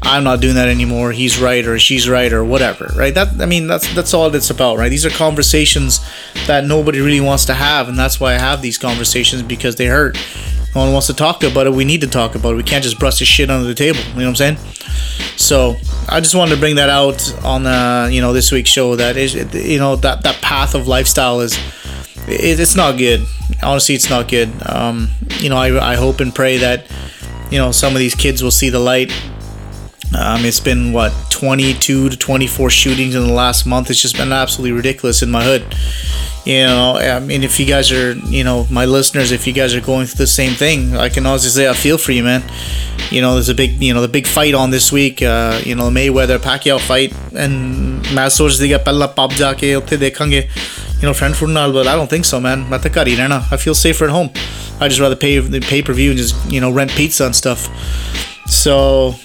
[0.03, 1.13] I'm not doing that anymore.
[1.13, 3.15] He's right or she's right or whatever, right?
[3.15, 4.89] That I mean, that's that's all it's about, right?
[4.89, 6.01] These are conversations
[6.47, 9.87] that nobody really wants to have, and that's why I have these conversations because they
[9.87, 10.17] hurt.
[10.75, 11.73] No one wants to talk about it.
[11.73, 12.57] We need to talk about it.
[12.57, 13.99] We can't just brush this shit under the table.
[14.01, 14.57] You know what I'm saying?
[15.37, 15.77] So
[16.09, 18.97] I just wanted to bring that out on uh, you know this week's show.
[18.97, 21.57] That is, you know, that that path of lifestyle is
[22.27, 23.27] it, it's not good.
[23.63, 24.51] Honestly, it's not good.
[24.67, 26.87] Um, you know, I, I hope and pray that
[27.51, 29.13] you know some of these kids will see the light.
[30.18, 33.90] Um, it's been what 22 to 24 shootings in the last month.
[33.90, 35.66] It's just been absolutely ridiculous in my hood.
[36.46, 39.74] You know, I mean, if you guys are, you know, my listeners, if you guys
[39.74, 42.44] are going through the same thing, I can honestly say I feel for you, man.
[43.10, 45.22] You know, there's a big, you know, the big fight on this week.
[45.22, 50.48] Uh, you know, Mayweather Pacquiao fight, and मैं सोच दिया पहला pub जाके उत्थे देखेंगे.
[51.02, 52.70] You know, friend for but I don't think so, man.
[52.70, 53.50] मैं तो घर ही रहना.
[53.52, 54.30] I feel safer at home.
[54.82, 57.36] I just rather pay the pay per view and just you know rent pizza and
[57.36, 57.70] stuff.
[58.48, 59.16] So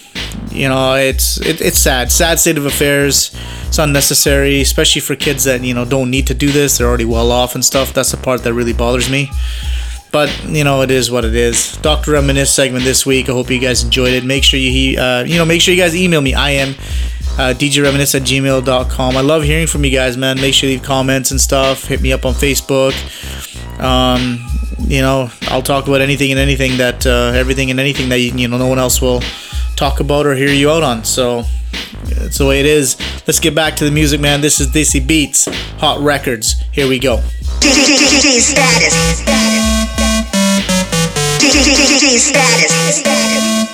[0.49, 2.11] you know it's it, it's sad.
[2.11, 3.36] Sad state of affairs.
[3.67, 6.78] It's unnecessary especially for kids that you know don't need to do this.
[6.78, 7.93] They're already well off and stuff.
[7.93, 9.32] That's the part that really bothers me.
[10.11, 11.78] But you know it is what it is.
[11.78, 13.30] Dr reminisce segment this week.
[13.30, 14.24] I hope you guys enjoyed it.
[14.24, 16.34] Make sure you uh, you know make sure you guys email me.
[16.34, 16.76] I am
[17.39, 20.38] uh, djreminisce at gmail.com i love hearing from you guys man.
[20.39, 21.86] Make sure you leave comments and stuff.
[21.86, 22.93] Hit me up on facebook.
[23.80, 24.45] Um,
[24.88, 28.47] you know i'll talk about anything and anything that uh, everything and anything that you
[28.47, 29.21] know no one else will
[29.89, 31.03] talk about or hear you out on.
[31.03, 31.43] So
[32.15, 32.95] that's the way it is.
[33.27, 34.39] Let's get back to the music, man.
[34.39, 36.61] This is Desi Beats, Hot Records.
[36.71, 37.17] Here we go.
[37.59, 38.93] Status.
[42.29, 43.72] Status.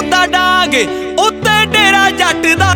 [0.00, 0.74] ਮੂੰਹ ਦਾ ਡਾਂਗ
[1.20, 2.74] ਉੱਤੇ ਡੇਰਾ ਜੱਟ ਦਾ।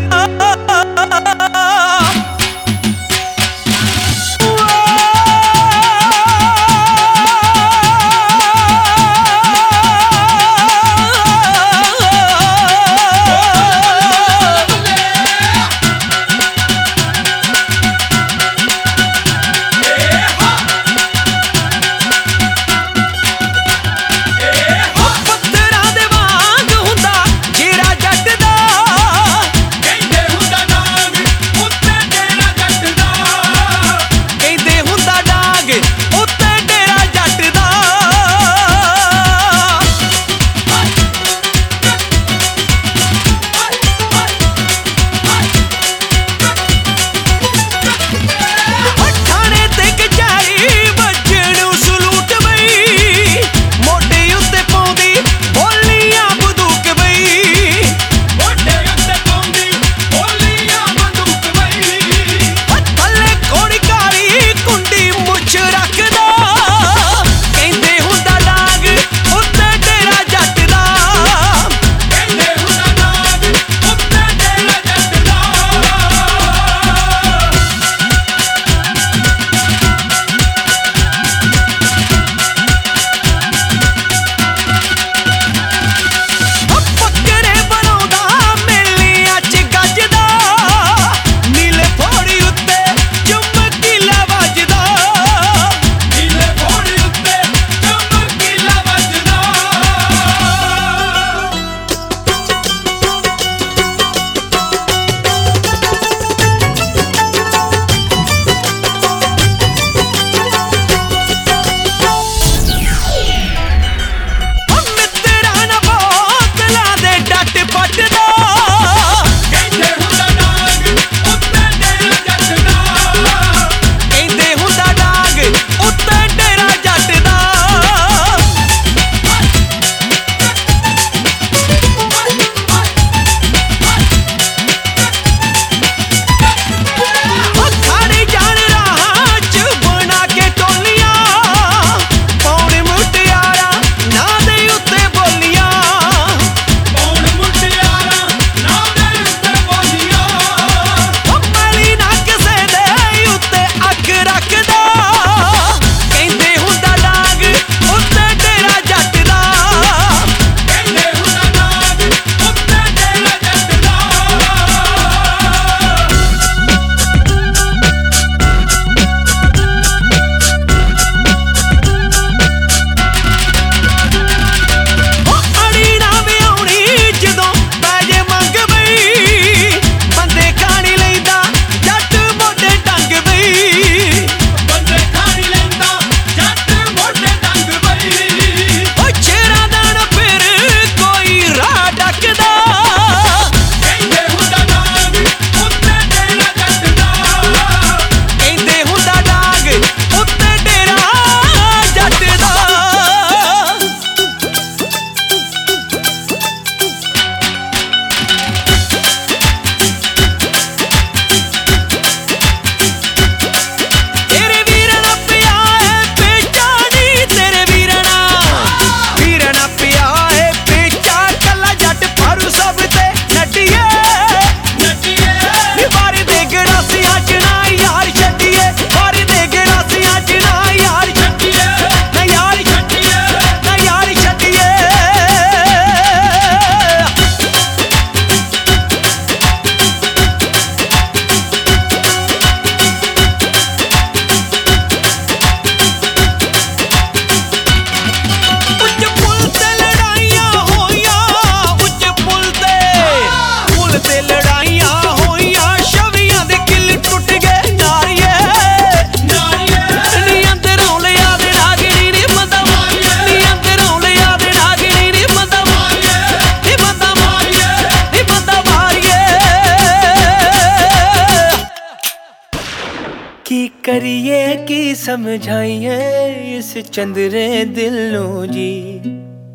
[276.95, 279.01] चंद्रे दिलों जी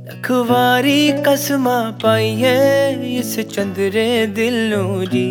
[0.08, 5.30] लखवारी कसमा पाई है इस चंद्रे दिलों जी।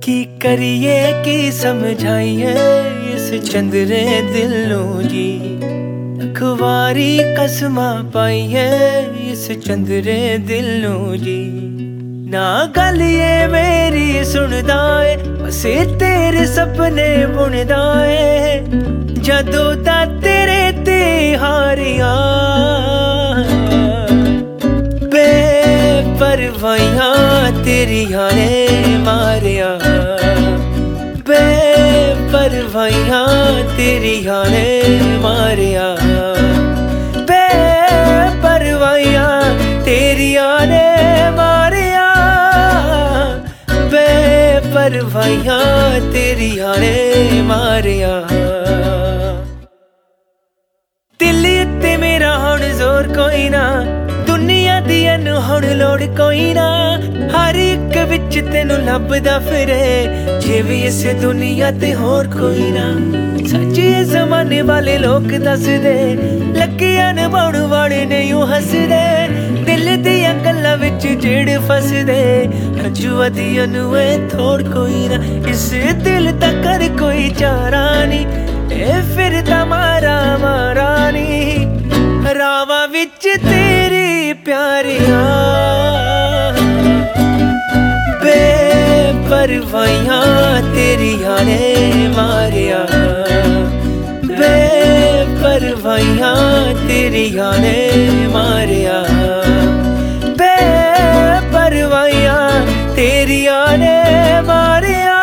[0.00, 2.54] की करिए, की समझाइए
[3.14, 4.00] इस चंद्रे
[4.32, 5.28] दिलों जी।
[6.22, 11.42] लखवारी कसमा पाई है इस चंद्रे दिलों जी।
[12.30, 18.64] ना गलिए मेरी सुनदा है बसे तेरे सपने बुनदा है
[19.22, 20.04] जदों दा
[21.36, 22.12] हारिया
[25.12, 27.08] बेपरवाइया
[27.64, 28.50] तेरिया ने
[29.06, 29.70] मारिया
[31.30, 33.22] बेपरवाइया
[33.76, 34.66] तेरिया ने
[35.18, 35.86] मारिया
[37.30, 39.26] बेपरवाइया
[39.84, 40.86] तेरिया ने
[41.30, 42.06] मारिया
[43.94, 45.58] बेपरवाइया
[46.12, 46.96] तेरिया ने
[47.42, 48.14] मारिया।
[53.00, 53.84] ਹੁਣ ਜ਼ੋਰ ਕੋਈ ਨਾ।
[54.26, 56.98] ਦੁਨੀਆ ਦੀ ਨੂੰ ਹੁਣ ਲੋੜ ਕੋਈ ਨਾ।
[57.36, 60.06] ਹਰ ਇੱਕ ਵਿੱਚ ਤੈਨੂੰ ਲੱਭਦਾ ਫਿਰੇ।
[60.40, 62.88] ਜਿਵੇਂ ਇਸ ਦੁਨੀਆ ਤੇ ਹੋਰ ਕੋਈ ਨਾ।
[63.46, 66.18] ਸੱਚੇ ਜ਼ਮਾਨੇ ਵਾਲੇ ਲੋਕ ਦੱਸਦੇ
[66.56, 69.28] ਲੱਗਿਆ ਨਿਭਾਉਣ ਵਾਲੇ ਨਹੀਂ ਉਹ ਹੱਸਦੇ।
[69.64, 72.48] ਦਿਲ ਦੀਆਂ ਗੱਲਾਂ ਵਿੱਚ ਜਿਹੜੇ ਫਸਦੇ।
[72.84, 75.74] ਹੰਝੂਆਂ ਦੀਆਂ ਨੂੰ ਇਹ ਥੋੜ ਕੋਈ ਨਾ। ਇਸ
[76.04, 78.26] ਦਿਲ ਦਾ ਕਰ ਕੋਈ ਚਾਰਾ ਨਹੀਂ
[78.72, 81.80] ਇਹ ਫਿਰਦਾ ਮਾਰਾ ਮਾਰਾ ਨਹੀਂ
[82.34, 85.20] ਰਾਵਾਂ ਵਿੱਚ ਤੇਰੀ ਪਿਆਰਿਆ
[88.22, 90.24] ਬੇਪਰਵਾਹੀਆਂ
[90.74, 91.76] ਤੇਰੀਆਂ ਨੇ
[92.16, 92.78] ਮਾਰਿਆ।
[94.24, 96.34] ਬੇਪਰਵਾਹੀਆਂ
[96.88, 97.90] ਤੇਰੀਆਂ ਨੇ
[98.32, 99.04] ਮਾਰਿਆ।
[100.38, 105.22] ਬੇਪਰਵਾਹੀਆਂ ਤੇਰੀਆਂ ਨੇ ਮਾਰਿਆ।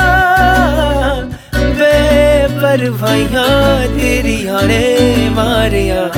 [1.80, 3.50] ਬੇਪਰਵਾਹੀਆਂ
[4.00, 4.98] ਤੇਰੀਆਂ ਨੇ
[5.32, 6.10] ਮਾਰਿਆ।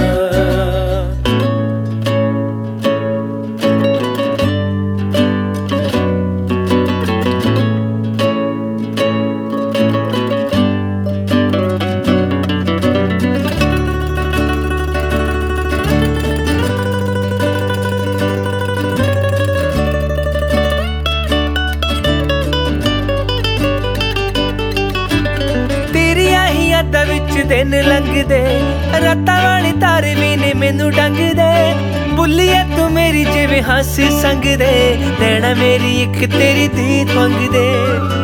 [27.69, 28.61] ਦਿਨ ਲੰਘਦੇ
[29.03, 31.73] ਰਾਤਾਂ ਵਾਲੀ ਤਾਰੇ ਵੀ ਨੇ ਮੈਨੂੰ ਡੰਗਦੇ।
[32.09, 37.67] ਬੁੱਲੀਏ ਤੂੰ ਮੇਰੀ ਜਿਵੇਂ ਹਾਸੇ ਸੰਗਦੇ। ਨੈਣਾ ਮੇਰੀ ਇੱਕ ਤੇਰੀ ਦੀਦ ਮੰਗਦੇ।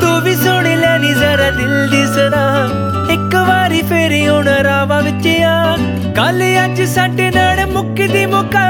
[0.02, 2.70] ਤੂੰ ਵੀ ਸੁਣ ਲੈਣੀ ਜ਼ਰਾ ਦਿਲ ਦੀ ਸਦਾ
[3.14, 5.78] ਇੱਕ ਵਾਰੀ ਫੇਰ ਹੁਣ ਰਾਵਾਂ ਵਿੱਚ ਆ।
[6.16, 8.66] ਕੱਲ ਅੱਜ ਸਾਡੇ ਨਾਲ ਮੁੱਕਦੀ ਮੁਕਾ।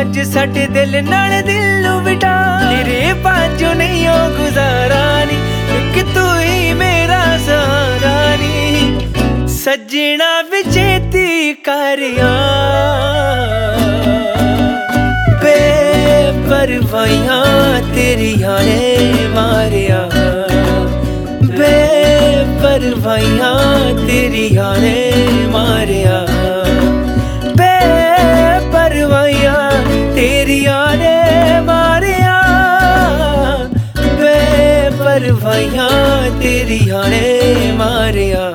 [0.00, 5.38] ਅੱਜ ਸਾਡੇ ਦਿਲ ਨਾਲ ਦਿਲ ਨੂੰ ਵਿਟਾ। ਤੇਰੇ ਬਾਝੋਂ ਨਹੀਂ ਉਹ ਗੁਜ਼ਾਰਾ ਨੀ।
[5.76, 7.83] ਇੱਕ ਤੂੰ ਹੀ ਮੇਰਾ ਸਹਾਰਾ ਨੀ
[9.74, 12.28] ਸੱਜਣਾ ਵਿਚੇਤੀ ਕਰਿਆ।
[15.42, 17.44] ਬੇਪਰਵਾਹੀਆਂ
[17.94, 18.98] ਤੇਰੀਆਂ ਨੇ
[19.28, 20.10] ਮਾਰਿਆ।
[21.44, 23.54] ਬੇਪਰਵਾਹੀਆਂ
[24.06, 25.12] ਤੇਰੀਆਂ ਨੇ
[25.48, 26.26] ਮਾਰਿਆ।
[27.58, 29.70] ਬੇਪਰਵਾਹੀਆਂ
[30.14, 32.42] ਤੇਰੀਆਂ ਨੇ ਮਾਰਿਆ।
[34.20, 35.90] ਬੇਪਰਵਾਹੀਆਂ
[36.40, 38.54] ਤੇਰੀਆਂ ਨੇ ਮਾਰਿਆ।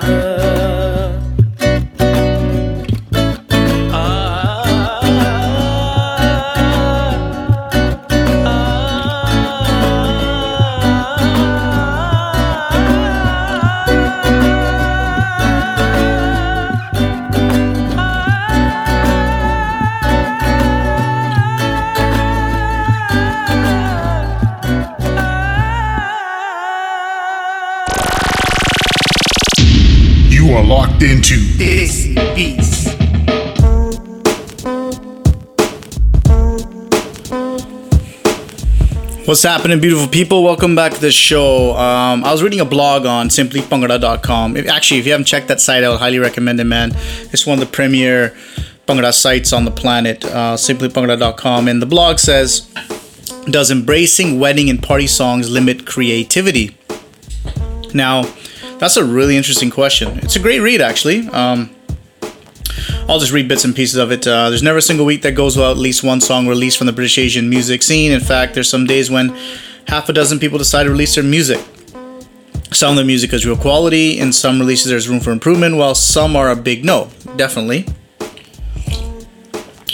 [39.30, 40.44] What's happening, beautiful people?
[40.44, 41.78] Welcome back to the show.
[41.78, 44.58] Um, I was reading a blog on simplybhangra.com.
[44.58, 46.94] Actually, if you haven't checked that site, would highly recommend it, man.
[47.32, 48.36] It's one of the premier
[48.88, 51.68] Bhangra sites on the planet, uh, simplybhangra.com.
[51.68, 52.74] And the blog says,
[53.46, 56.76] Does embracing wedding and party songs limit creativity?
[57.94, 58.24] Now,
[58.80, 60.18] that's a really interesting question.
[60.24, 61.28] It's a great read, actually.
[61.28, 61.70] Um,
[63.08, 64.28] I'll just read bits and pieces of it.
[64.28, 66.88] Uh, there's never a single week that goes without at least one song released from
[66.88, 68.12] the British Asian music scene.
[68.12, 69.36] In fact, there's some days when
[69.88, 71.60] half a dozen people decide to release their music.
[72.72, 75.96] Some of the music is real quality, and some releases there's room for improvement, while
[75.96, 77.86] some are a big no, definitely.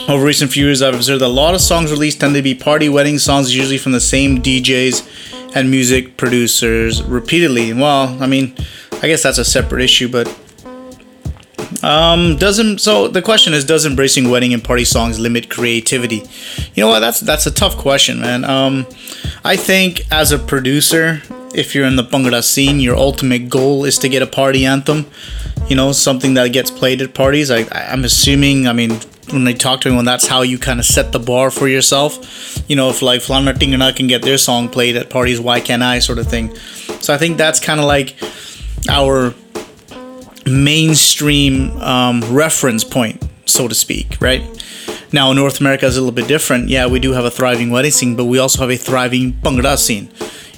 [0.08, 2.54] Over recent few years, I've observed that a lot of songs released tend to be
[2.54, 7.74] party wedding songs, usually from the same DJs and music producers repeatedly.
[7.74, 8.56] Well, I mean,
[9.02, 10.28] I guess that's a separate issue, but
[11.84, 16.24] Um, doesn't so the question is does embracing wedding and party songs limit creativity?
[16.74, 17.00] You know what?
[17.00, 18.44] That's that's a tough question, man.
[18.46, 18.88] Um,
[19.44, 21.22] I think as a producer,
[21.54, 25.06] if you're in the Bhangra scene, your ultimate goal is to get a party anthem.
[25.68, 27.52] You know, something that gets played at parties.
[27.52, 28.68] I, I I'm assuming.
[28.68, 29.00] I mean,
[29.32, 32.64] when they talk to anyone, that's how you kind of set the bar for yourself.
[32.70, 35.84] You know, if like Flana Tingana can get their song played at parties, why can't
[35.84, 36.00] I?
[36.00, 36.56] Sort of thing.
[37.02, 38.16] So I think that's kind of like
[38.90, 39.34] our
[40.46, 44.44] mainstream um, reference point, so to speak, right?
[45.12, 46.70] Now, North America is a little bit different.
[46.70, 49.78] Yeah, we do have a thriving wedding scene, but we also have a thriving Bhangra
[49.78, 50.10] scene.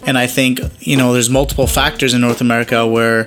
[0.05, 3.25] And I think, you know, there's multiple factors in North America where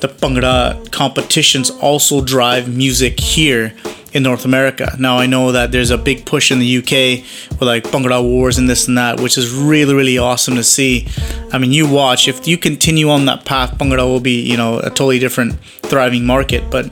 [0.00, 3.74] the Bhangra competitions also drive music here
[4.12, 4.96] in North America.
[4.98, 7.24] Now, I know that there's a big push in the UK
[7.58, 11.06] with like Bhangra Wars and this and that, which is really, really awesome to see.
[11.52, 14.78] I mean, you watch, if you continue on that path, Bhangra will be, you know,
[14.78, 16.70] a totally different thriving market.
[16.70, 16.90] But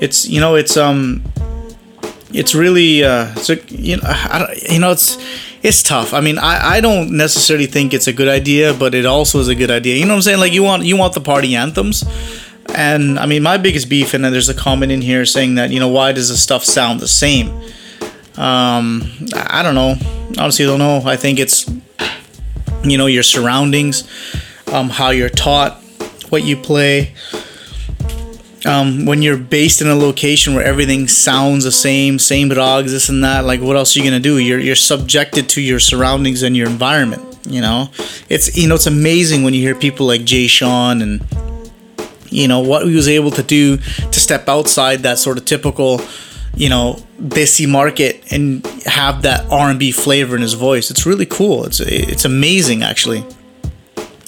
[0.00, 1.22] it's, you know, it's, um,
[2.32, 5.18] it's really uh it's a, you know I you know it's
[5.62, 9.04] it's tough i mean I, I don't necessarily think it's a good idea but it
[9.04, 11.14] also is a good idea you know what i'm saying like you want you want
[11.14, 12.04] the party anthems
[12.74, 15.70] and i mean my biggest beef and then there's a comment in here saying that
[15.70, 17.48] you know why does the stuff sound the same
[18.36, 19.02] um
[19.34, 19.94] i don't know
[20.38, 21.68] honestly I don't know i think it's
[22.84, 24.08] you know your surroundings
[24.72, 25.82] um how you're taught
[26.30, 27.14] what you play
[28.66, 33.08] um, when you're based in a location where everything sounds the same, same dogs, this
[33.08, 34.38] and that, like what else are you gonna do?
[34.38, 37.38] You're you're subjected to your surroundings and your environment.
[37.48, 37.88] You know,
[38.28, 41.20] it's you know it's amazing when you hear people like Jay Sean and
[42.30, 46.00] you know what he was able to do to step outside that sort of typical
[46.54, 50.90] you know desi market and have that R&B flavor in his voice.
[50.90, 51.64] It's really cool.
[51.64, 53.24] It's it's amazing actually.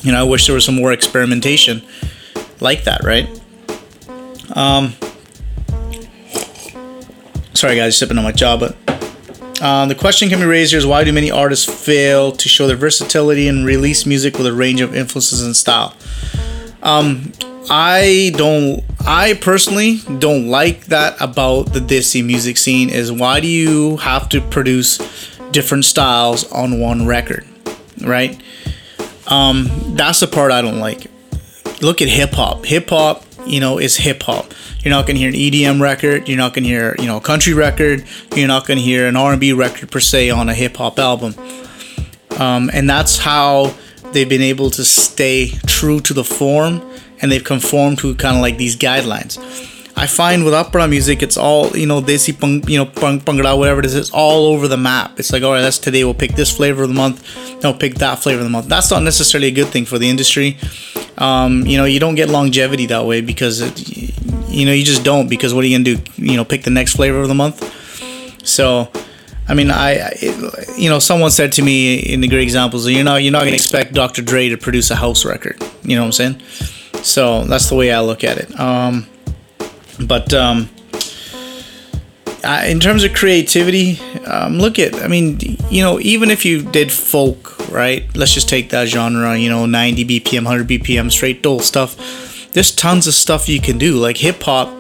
[0.03, 1.83] You know, I wish there was some more experimentation
[2.61, 3.29] like that, right?
[4.55, 4.95] Um,
[7.55, 8.77] sorry, guys, sipping on my jaw, but
[9.63, 12.67] um, the question can be raised here is why do many artists fail to show
[12.67, 15.95] their versatility and release music with a range of influences and style?
[16.83, 17.33] Um,
[17.71, 18.85] I don't.
[19.05, 22.91] I personally don't like that about the Desi music scene.
[22.91, 24.99] Is why do you have to produce
[25.51, 27.47] different styles on one record,
[28.01, 28.41] right?
[29.27, 31.07] Um, that's the part I don't like.
[31.81, 32.65] Look at hip hop.
[32.65, 34.53] Hip hop, you know, is hip hop.
[34.81, 36.29] You're not gonna hear an EDM record.
[36.29, 38.05] You're not gonna hear, you know, a country record.
[38.35, 41.35] You're not gonna hear an R&B record per se on a hip hop album.
[42.39, 43.75] Um, and that's how
[44.13, 46.83] they've been able to stay true to the form,
[47.23, 49.39] and they've conformed to kind of like these guidelines.
[49.97, 53.57] I find with opera music, it's all you know, desi pang, you know, pang, pangra,
[53.57, 53.95] whatever it is.
[53.95, 55.19] It's all over the map.
[55.19, 56.03] It's like, all right, that's today.
[56.03, 57.23] We'll pick this flavor of the month.
[57.63, 58.67] No, pick that flavor of the month.
[58.67, 60.57] That's not necessarily a good thing for the industry.
[61.19, 64.09] Um, you know, you don't get longevity that way because it,
[64.49, 65.29] you know you just don't.
[65.29, 66.03] Because what are you gonna do?
[66.17, 67.63] You know, pick the next flavor of the month.
[68.45, 68.91] So,
[69.47, 70.15] I mean, I, I
[70.77, 73.53] you know, someone said to me in the great examples, you know, you're not gonna
[73.53, 74.23] expect Dr.
[74.23, 75.63] Dre to produce a house record.
[75.83, 76.43] You know what I'm saying?
[77.03, 78.59] So that's the way I look at it.
[78.59, 79.07] Um,
[80.07, 80.69] but um,
[82.45, 85.39] I, in terms of creativity, um, look at I mean,
[85.71, 88.05] you know, even if you did folk, right?
[88.17, 89.37] Let's just take that genre.
[89.37, 92.53] You know, 90 BPM, 100 BPM, straight dhol stuff.
[92.53, 93.97] There's tons of stuff you can do.
[93.97, 94.73] Like hip hop,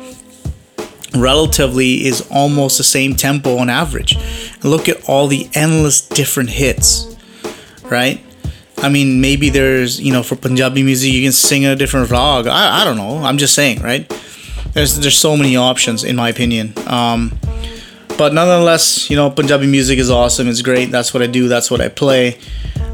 [1.14, 4.16] relatively is almost the same tempo on average.
[4.62, 7.16] Look at all the endless different hits,
[7.84, 8.20] right?
[8.82, 12.46] I mean, maybe there's, you know, for Punjabi music, you can sing a different rag.
[12.46, 13.18] I, I don't know.
[13.18, 14.08] I'm just saying, right?
[14.72, 16.72] There's there's so many options, in my opinion.
[16.86, 17.38] Um,
[18.18, 20.48] but nonetheless, you know, Punjabi music is awesome.
[20.48, 20.90] It's great.
[20.90, 21.48] That's what I do.
[21.48, 22.38] That's what I play.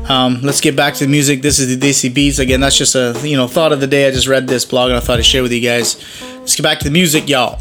[0.09, 1.43] Um, let's get back to the music.
[1.43, 2.39] This is the Desi Beats.
[2.39, 4.09] Again, that's just a you know thought of the day.
[4.09, 5.97] I just read this blog and I thought I'd share with you guys.
[6.35, 7.60] Let's get back to the music, y'all.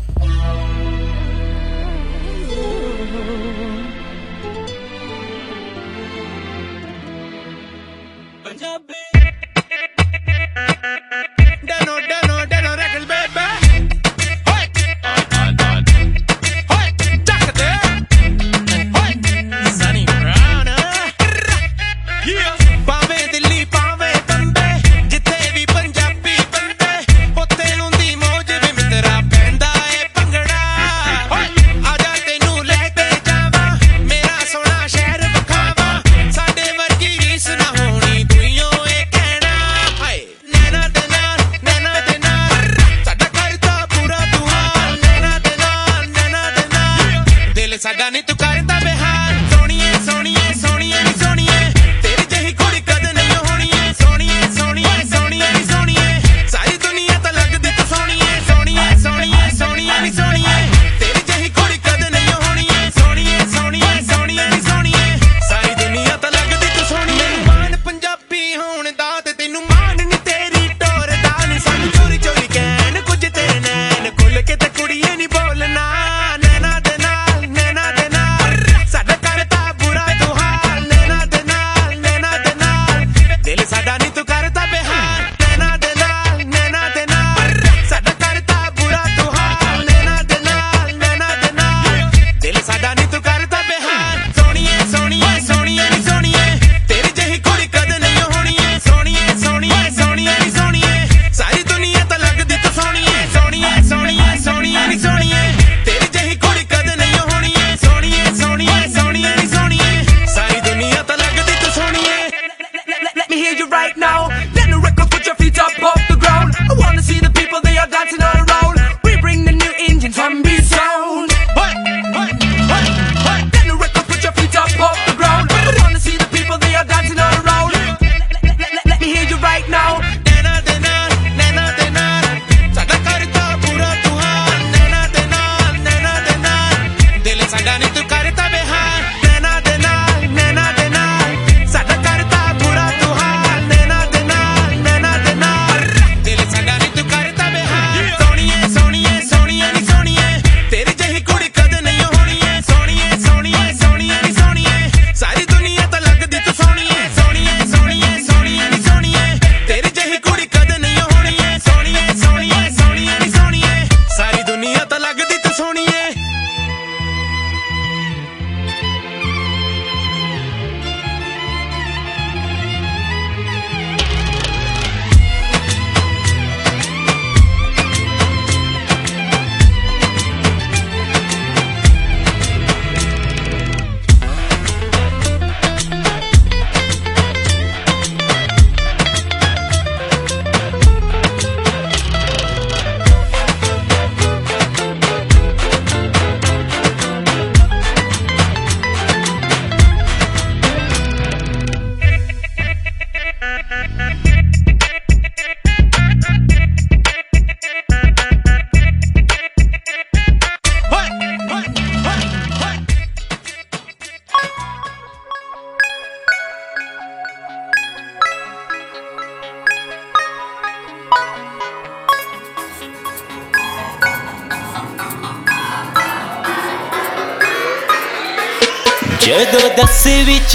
[92.88, 93.36] Danito Calle.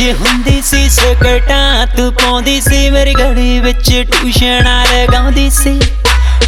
[0.03, 5.81] ਵਿੱਚ ਹੁੰਦੀ ਸੀ ਸਕਟਾਂ ਤੂੰ ਪਾਉਂਦੀ ਸੀ ਮੇਰੀ ਗਲੀ ਵਿੱਚ ਟਿਊਸ਼ਨਾਂ ਲਗਾਉਂਦੀ ਸੀ।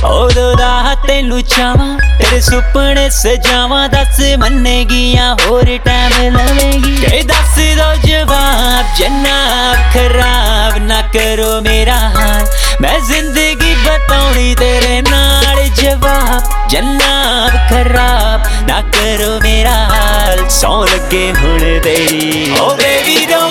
[0.04, 7.94] ਉਦੋਂ ਦਾ ਤੈਨੂੰ ਚਾਵਾਂ ਤੇਰੇ ਸੁਪਨੇ ਸਜਾਵਾਂ, ਦੱਸ ਮੰਨੇਗੀਆਂ, ਹੋਰ ਟਾਈਮ ਲਵੇਂਗੀ। ਤੇ ਦੱਸ ਦੋ
[8.08, 12.46] ਜਵਾਬ, ਜਨਾਬ ਖਰਾਬ ਨਾ ਕਰੋ ਮੇਰਾ ਹਾਲ।
[12.80, 21.62] ਮੈਂ ਜ਼ਿੰਦਗੀ ਬਤਾਉਣੀ ਤੇਰੇ ਨਾਲ ਜਵਾਬ। जन्नाब खराब ना करो मेरा हाल। सौ लगे हुन
[21.84, 22.30] तेरी
[22.60, 23.42] ओ बेबी रो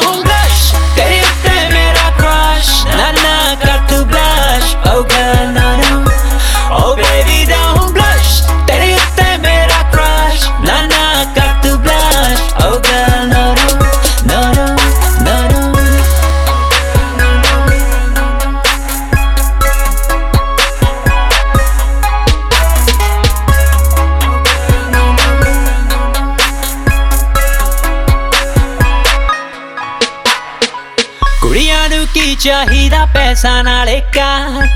[32.43, 34.67] ਚਾਹੀਦਾ ਪੈਸਾ ਨਾਲੇ ਕਾਰ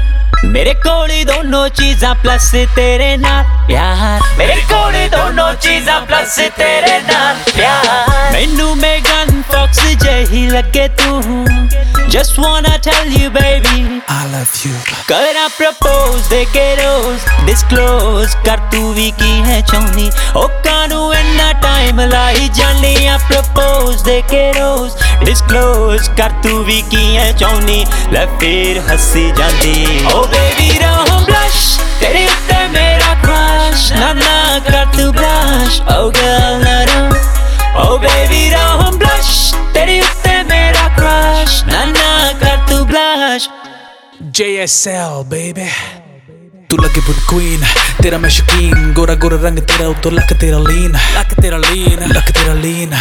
[0.44, 6.36] ਮੇਰੇ ਕੋਲ ਹੀ ਦੋਨੋਂ ਚੀਜ਼ਾਂ ਪਲੱਸ ਤੇਰੇ ਨਾਲ ਪਿਆਰ ਮੇਰੇ ਕੋਲ ਹੀ ਦੋਨੋਂ ਚੀਜ਼ਾਂ ਪਲੱਸ
[6.56, 11.22] ਤੇਰੇ ਨਾਲ ਪਿਆਰ ਮੈਨੂੰ ਮੈਗਨ ਫੌਕਸ ਜਹੀ ਲੱਗੇ ਤੂੰ
[12.09, 14.73] Just wanna tell you baby I love you
[15.09, 20.07] करना propose देखे rose, disclose Kar tu vi ki hai chauni,
[20.41, 22.93] o कानू enna time lai jani.
[23.07, 27.79] आ propose देखे rose, disclose Kar tu vi ki hai chauni,
[28.15, 29.75] ले fir hasi jandi.
[30.13, 31.61] Oh baby, रहो blush
[31.99, 34.35] tere utte mera crush Na na,
[34.71, 36.99] kar tu blush oh girl na na.
[37.85, 39.35] Oh baby, रहो blush
[39.73, 41.96] tere utte mera crush Na na.
[44.37, 45.65] JSL baby.
[46.69, 47.61] तू लगे बुन queen
[48.01, 52.29] तेरा मैं शकीन गोरा गोरा रंग तेरा उतो लक तेरा लीन लक तेरा लीन लक
[52.37, 52.93] तेरा लीन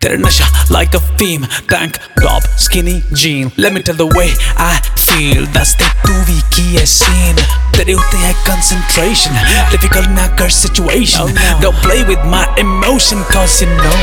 [0.00, 1.44] तेरा नशा like a theme.
[1.72, 3.52] Tank top skinny jean.
[3.58, 5.44] Let me tell the way I feel.
[5.56, 7.44] That's the two भी की scene
[7.76, 9.38] तेरे उते है concentration
[9.74, 11.36] difficult ना कर situation.
[11.36, 13.96] Oh, don't play with my emotion cause you know.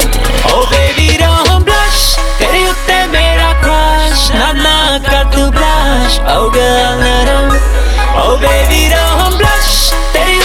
[0.53, 2.05] Oh baby don't blush.
[2.39, 3.24] तेरे उते
[4.15, 6.19] blush, not knock, got to blush.
[6.27, 7.51] Oh girl, let him.
[8.15, 9.91] Oh baby, don't blush.
[10.13, 10.44] That is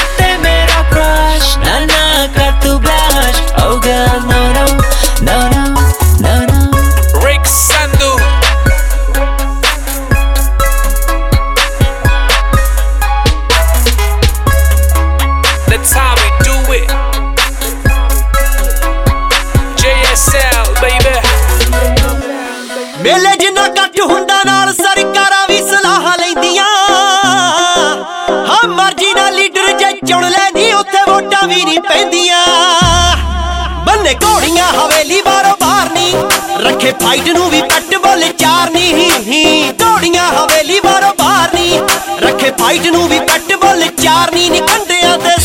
[31.61, 32.45] ਵੋਟਾਂ ਵੀ ਨਹੀਂ ਪੈਂਦੀਆਂ।
[33.87, 36.15] ਬੰਨੇ ਘੋੜੀਆਂ ਹਵੇਲੀ ਬਾਰੋ ਬਾਹਰ ਨਹੀਂ
[36.65, 41.81] ਰੱਖੇ ਫਾਈਟ ਨੂੰ ਵੀ ਕੱਟ ਬੋਲ ਚਾਰ ਨਹੀਂ ਘੋੜੀਆਂ ਹਵੇਲੀ ਬਾਰੋ ਬਾਹਰ ਨਹੀਂ
[42.23, 45.40] ਰੱਖੇ ਫਾਈਟ ਨੂੰ ਵੀ ਕੱਟ ਬੋਲ ਚਾਰ ਨਹੀਂ ਨੀ ਕੰਡਿਆਂ ਤੇ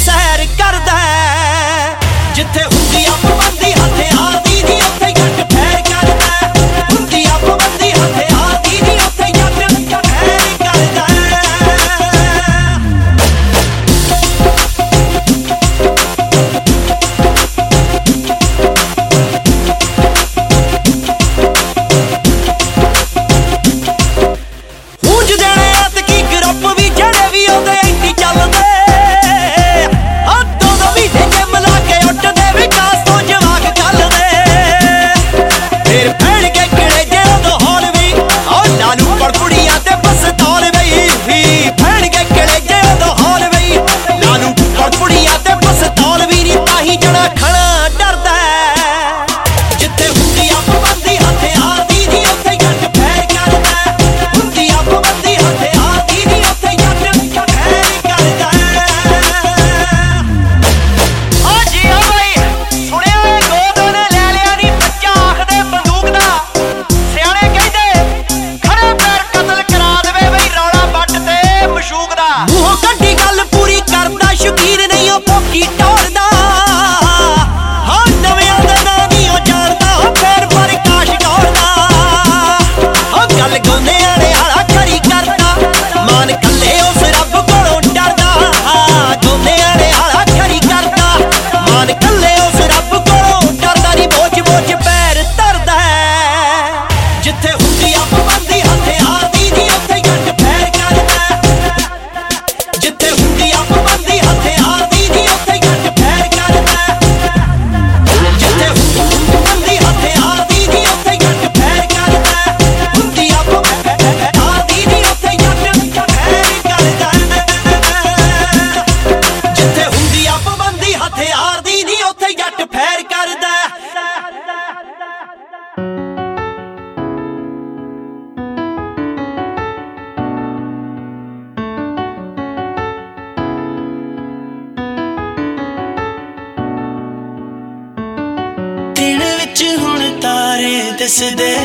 [141.05, 141.55] ਦਿਸਦੇ,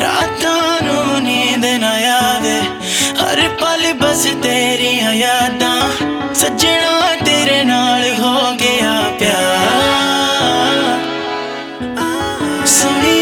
[0.00, 2.54] ਰਾਤਾਂ ਨੂੰ ਨੀਂਦ ਨਾ ਆਵੇ।
[3.18, 5.90] ਹਰ ਪਲ ਬਸ ਤੇਰੀਆਂ ਯਾਦਾਂ,
[6.34, 10.76] ਸੱਜਣਾ ਤੇਰੇ ਨਾਲ ਹੋ ਗਿਆ ਪਿਆਰ।
[12.66, 13.17] ਸੁਣੀਏ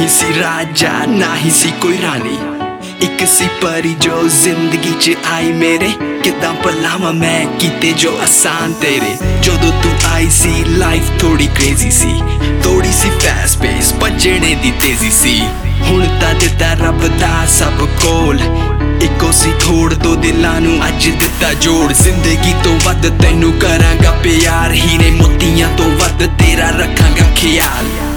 [0.00, 2.38] ਨਾ ਸੀ ਰਾਜਾ ਨਾ ਹੀ ਸੀ ਕੋਈ ਰਾਣੀ।
[3.00, 5.88] ਇੱਕ ਸੀ ਪਰੀ ਜੋ ਜ਼ਿੰਦਗੀ 'ਚ ਆਈ ਮੇਰੇ।
[6.24, 12.22] ਕਿਦਾਂ ਪਲਾਵਾਂ ਮੈਂ ਕੀਤੇ ਜੋ ਆਸਾਨ ਤੇਰੇ। ਜਦੋਂ ਤੂੰ ਆਈ ਸੀ ਲਾਈਫ ਥੋੜੀ ਕ੍ਰੇਜ਼ੀ ਸੀ।
[12.64, 15.40] ਥੋੜੀ ਸੀ ਫਾਸਟ ਪੇਸ ਭੱਜਣੇ ਦੀ ਤੇਜ਼ੀ ਸੀ।
[15.82, 18.40] ਹੁਣ ਤਾਂ ਦਿੱਤਾ ਰੱਬ ਦਾ ਸਭ ਕੋਲ।
[19.02, 24.72] ਇੱਕੋ ਸੀ ਥੋੜ ਦੋ ਦਿਲਾਂ ਨੂੰ ਅੱਜ ਦਿੱਤਾ ਜੋੜ। ਜ਼ਿੰਦਗੀ ਤੋਂ ਵੱਧ ਤੈਨੂੰ ਕਰਾਂਗਾ ਪਿਆਰ।
[24.72, 28.07] ਹੀਰੇ ਮੋਤੀਆਂ ਤੋਂ ਵੱਧ ਤੇਰਾ ਰੱਖਾਂਗਾ ਖਿਆਲ।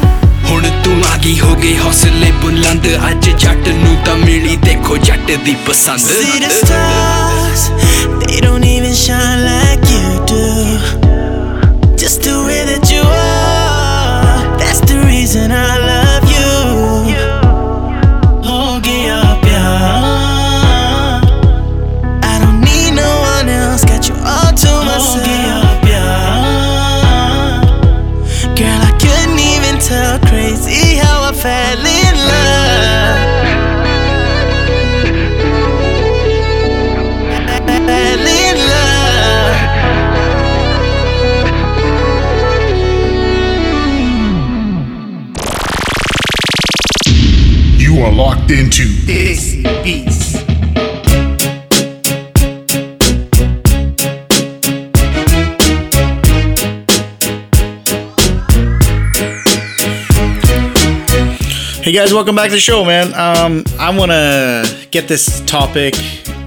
[0.52, 5.32] ਹੁਣ ਤੂੰ ਆ ਗਈ ਹੋ ਗਈ ਹੌਸਲੇ ਬੁਲੰਦ ਅੱਜ ਜੱਟ ਨੂੰ ਤਾਂ ਮਿਲੀ ਦੇਖੋ ਜੱਟ
[5.46, 7.64] ਦੀ ਪਸੰਦ See the stars,
[8.24, 9.81] they don't even shine like
[31.42, 33.32] fell in love.
[37.88, 39.58] fell in love.
[47.80, 50.21] You are locked into Desi Beats.
[61.92, 63.08] Hey guys, welcome back to the show, man.
[63.16, 65.94] Um, I want to get this topic.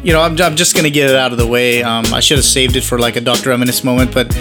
[0.02, 1.82] You know, I'm, I'm just gonna get it out of the way.
[1.82, 3.50] Um, I should have saved it for like a Dr.
[3.50, 4.34] Reminisce moment, but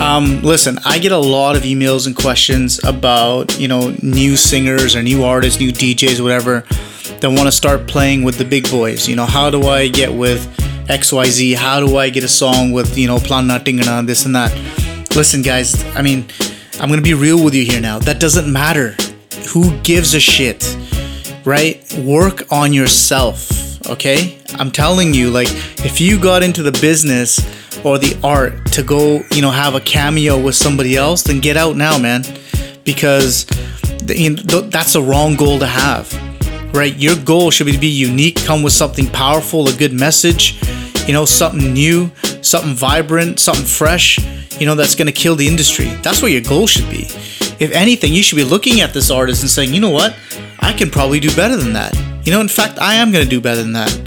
[0.00, 4.96] um, listen, I get a lot of emails and questions about you know new singers
[4.96, 6.62] or new artists, new DJs, whatever,
[7.20, 9.08] that want to start playing with the big boys.
[9.08, 10.44] You know, how do I get with
[10.88, 11.54] XYZ?
[11.54, 14.50] How do I get a song with you know Plan Natingana, this and that?
[15.14, 15.84] Listen, guys.
[15.94, 16.26] I mean,
[16.80, 18.00] I'm gonna be real with you here now.
[18.00, 18.96] That doesn't matter.
[19.50, 20.76] Who gives a shit?
[21.44, 21.82] Right?
[21.98, 23.86] Work on yourself.
[23.88, 24.38] Okay?
[24.54, 25.48] I'm telling you, like,
[25.84, 27.40] if you got into the business
[27.84, 31.56] or the art to go, you know, have a cameo with somebody else, then get
[31.56, 32.22] out now, man.
[32.84, 33.44] Because
[34.04, 36.12] that's the wrong goal to have.
[36.74, 36.96] Right?
[36.96, 40.58] Your goal should be to be unique, come with something powerful, a good message,
[41.06, 42.10] you know, something new,
[42.40, 44.18] something vibrant, something fresh,
[44.58, 45.86] you know, that's gonna kill the industry.
[46.02, 47.08] That's what your goal should be.
[47.62, 50.16] If anything, you should be looking at this artist and saying, you know what?
[50.58, 51.96] I can probably do better than that.
[52.26, 54.00] You know, in fact, I am gonna do better than that.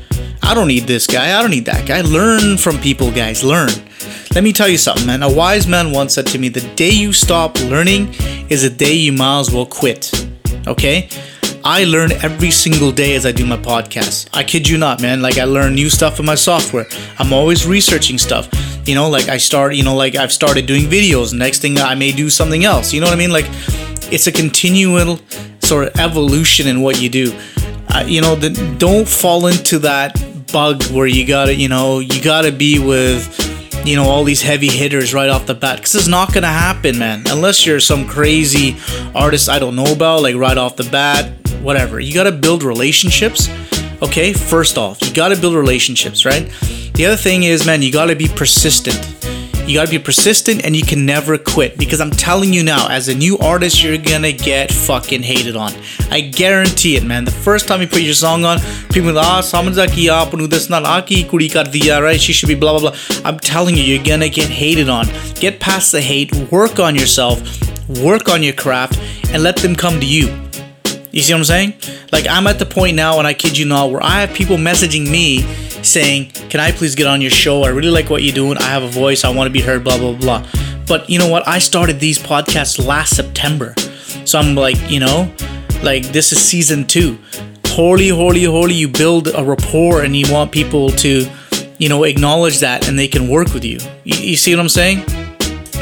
[0.44, 1.40] I don't need this guy.
[1.40, 2.02] I don't need that guy.
[2.02, 3.46] Learn from people, guys.
[3.46, 3.70] Learn.
[4.34, 5.24] Let me tell you something, man.
[5.24, 8.14] A wise man once said to me, the day you stop learning
[8.50, 10.12] is the day you might as well quit.
[10.68, 11.08] Okay?
[11.68, 14.30] I learn every single day as I do my podcast.
[14.34, 15.24] I kid you not, man.
[15.24, 16.86] Like I learn new stuff in my software.
[17.18, 18.48] I'm always researching stuff.
[18.88, 21.34] You know, like I start, you know, like I've started doing videos.
[21.34, 22.94] Next thing I may do something else.
[22.94, 23.32] You know what I mean?
[23.32, 23.48] Like
[24.14, 25.20] it's a continual
[25.60, 27.34] sort of evolution in what you do.
[27.90, 30.14] uh, you know, the, don't fall into that
[30.54, 33.42] bug where you gotta, you know, you gotta be with,
[33.84, 35.78] you know, all these heavy hitters right off the bat.
[35.78, 37.24] Because it's not gonna happen, man.
[37.26, 38.78] Unless you're some crazy
[39.16, 41.32] artist I don't know about, like right off the bat,
[41.66, 42.00] whatever.
[42.00, 43.50] You gotta build relationships.
[44.02, 46.50] Okay, first off, you gotta build relationships, right?
[46.94, 49.00] The other thing is, man, you gotta be persistent.
[49.68, 53.08] You gotta be persistent and you can never quit because I'm telling you now, as
[53.08, 55.74] a new artist, you're gonna get fucking hated on.
[56.12, 57.26] I guarantee it, man.
[57.26, 58.60] The first time you put your song on,
[58.94, 59.42] people are ah,
[61.98, 62.22] right?
[62.22, 63.00] She should be blah blah blah.
[63.26, 65.08] I'm telling you, you're gonna get hated on.
[65.34, 67.42] Get past the hate, work on yourself,
[67.90, 69.00] work on your craft,
[69.32, 70.45] and let them come to you.
[71.16, 71.74] You see what I'm saying?
[72.12, 74.58] Like I'm at the point now, and I kid you not, where I have people
[74.58, 75.44] messaging me
[75.82, 77.64] saying, "Can I please get on your show?
[77.64, 78.58] I really like what you're doing.
[78.58, 79.24] I have a voice.
[79.24, 80.46] I want to be heard." Blah blah blah.
[80.86, 81.48] But you know what?
[81.48, 83.74] I started these podcasts last September,
[84.26, 85.32] so I'm like, you know,
[85.84, 87.18] like this is season two.
[87.68, 88.74] Holy, holy, holy!
[88.74, 91.30] You build a rapport, and you want people to,
[91.78, 93.80] you know, acknowledge that, and they can work with you.
[94.04, 95.06] You, you see what I'm saying?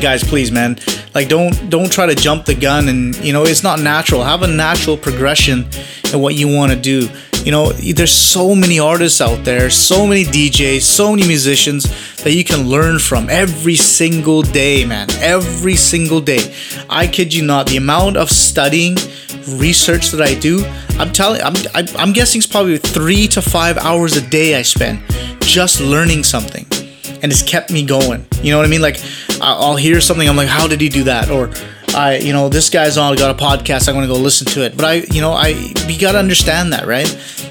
[0.01, 0.77] Guys please man.
[1.13, 4.23] Like don't don't try to jump the gun and you know it's not natural.
[4.23, 5.67] Have a natural progression
[6.11, 7.09] in what you want to do.
[7.43, 11.83] You know there's so many artists out there so many djs so many musicians
[12.23, 15.07] that you can learn from every single day man.
[15.19, 16.55] Every single day.
[16.89, 18.95] I kid you not the amount of studying
[19.47, 20.63] research that i do
[20.99, 21.53] i'm telling i'm
[21.97, 25.01] i'm guessing it's probably three to five hours a day i spend
[25.41, 26.65] just learning something
[27.23, 28.25] and it's kept me going.
[28.43, 28.81] You know what I mean?
[28.81, 29.01] Like
[29.41, 31.31] I'll hear something, I'm like, how did he do that?
[31.31, 31.49] Or
[31.95, 33.87] I, you know, this guy's on got a podcast.
[33.87, 34.75] I'm gonna go listen to it.
[34.75, 35.53] But I, you know, I
[35.87, 37.07] we gotta understand that, right?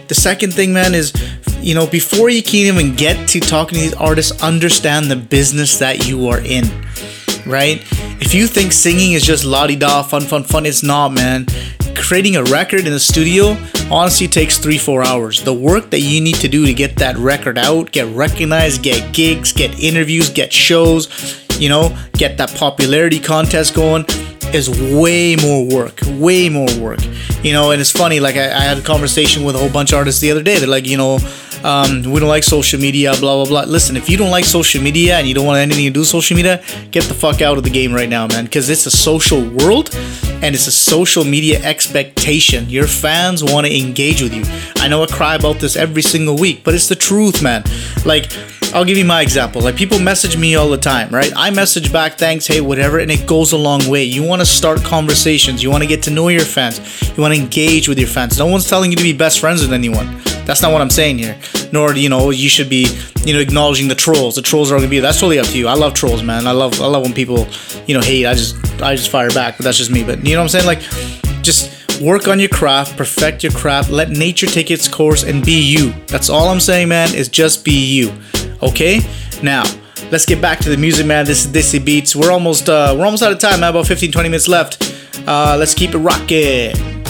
[0.09, 1.13] The second thing, man, is
[1.61, 5.79] you know before you can even get to talking to these artists, understand the business
[5.79, 6.65] that you are in,
[7.47, 7.83] right?
[8.21, 11.47] If you think singing is just la di da, fun, fun, fun, it's not, man.
[11.95, 13.57] Creating a record in the studio
[13.91, 15.43] honestly takes three, four hours.
[15.43, 19.13] The work that you need to do to get that record out, get recognized, get
[19.13, 21.09] gigs, get interviews, get shows,
[21.59, 24.05] you know, get that popularity contest going
[24.55, 27.01] is way more work, way more work.
[27.43, 29.93] You know, and it's funny, like I, I had a conversation with a whole bunch
[29.93, 30.59] of artists the other day.
[30.59, 31.19] They're like, you know,
[31.65, 33.63] um, we don't like social media, blah blah blah.
[33.71, 36.09] Listen, if you don't like social media and you don't want anything to do with
[36.09, 38.45] social media, get the fuck out of the game right now, man.
[38.45, 39.95] Because it's a social world
[40.43, 42.69] and it's a social media expectation.
[42.69, 44.43] Your fans want to engage with you.
[44.77, 47.63] I know I cry about this every single week, but it's the truth, man.
[48.05, 48.33] Like,
[48.75, 49.61] I'll give you my example.
[49.61, 51.31] Like, people message me all the time, right?
[51.37, 54.03] I message back, thanks, hey, whatever, and it goes a long way.
[54.05, 56.81] You want to start conversations, you want to get to know your fans,
[57.17, 58.39] you want to engage with your fans.
[58.39, 60.09] No one's telling you to be best friends with anyone.
[60.45, 61.39] That's not what I'm saying here.
[61.73, 62.87] Nor, you know, you should be,
[63.25, 64.35] you know, acknowledging the trolls.
[64.35, 65.01] The trolls are gonna be.
[65.01, 65.69] That's totally up to you.
[65.69, 66.47] I love trolls, man.
[66.47, 67.47] I love, I love when people,
[67.87, 68.27] you know, hate.
[68.27, 69.57] I just, I just fire back.
[69.57, 70.03] But that's just me.
[70.03, 70.67] But you know what I'm saying?
[70.67, 70.81] Like,
[71.43, 75.61] just work on your craft, perfect your craft, let nature take its course, and be
[75.61, 75.93] you.
[76.09, 77.15] That's all I'm saying, man.
[77.15, 78.13] Is just be you.
[78.63, 79.01] Okay.
[79.43, 79.65] Now.
[80.11, 81.25] Let's get back to the music, man.
[81.25, 82.15] This is Desi Beats.
[82.15, 83.71] We're almost uh, we're almost out of time, man.
[83.71, 84.93] About 15, 20 minutes left.
[85.27, 87.02] Uh, let's keep it rocking.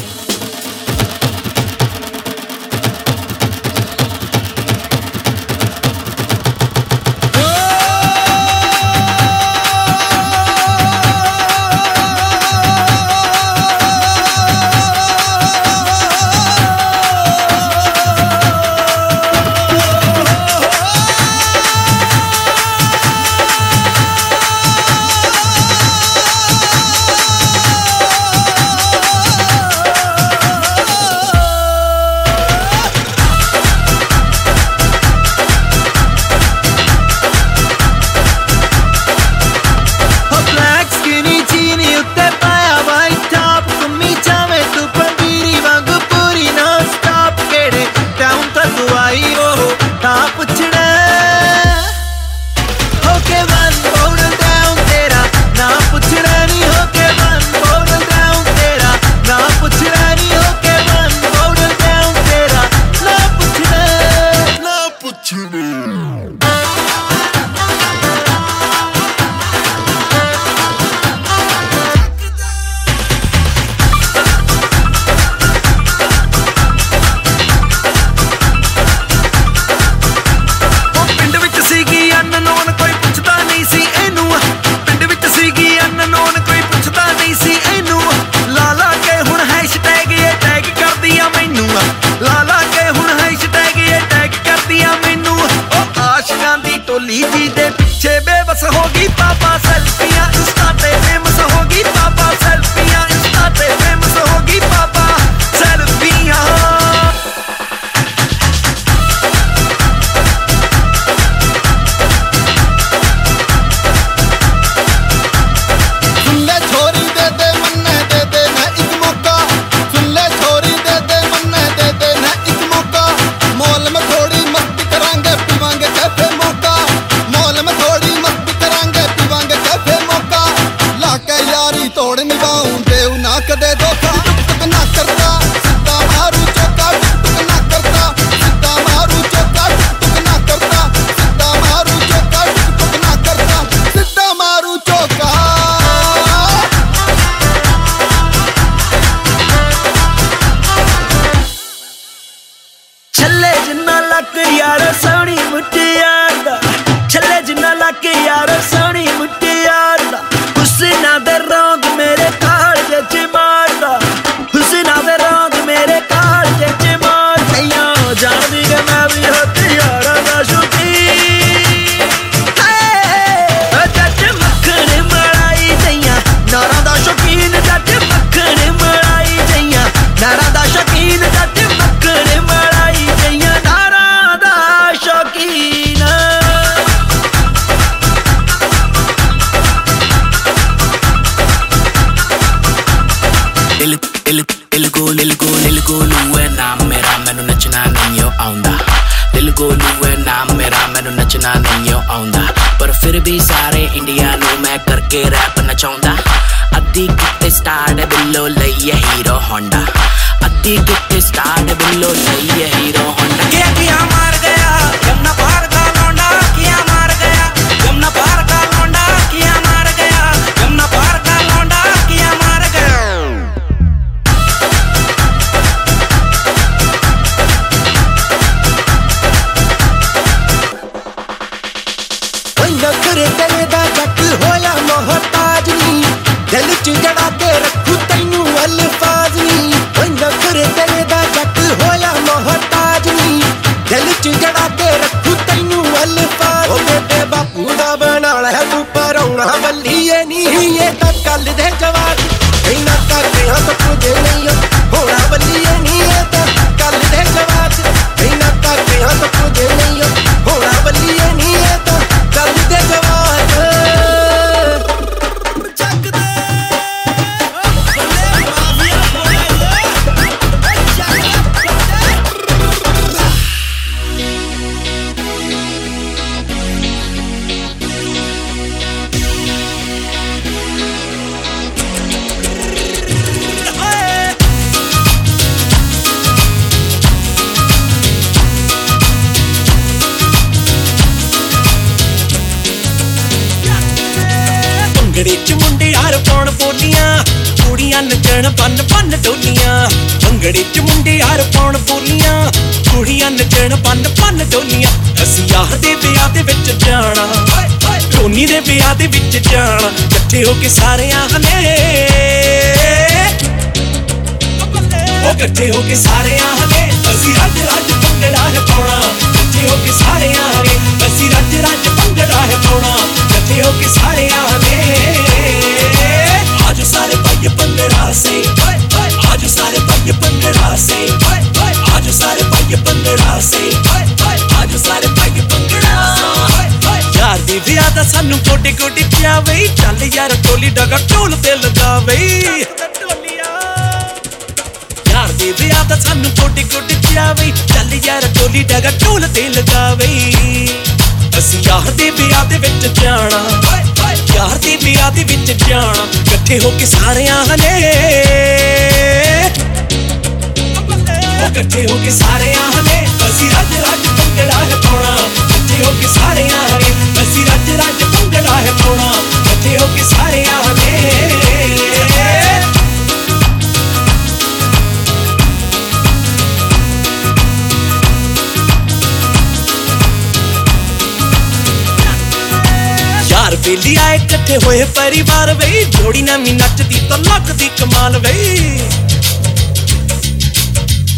[384.66, 388.32] ਓਏ ਪਰਿਵਾਰ ਵੇ, ਜੋੜੀ ਨਵੀਂ ਨੱਚਦੀ ਤਾਂ ਲੱਗਦੀ ਕਮਾਲ ਵੇ।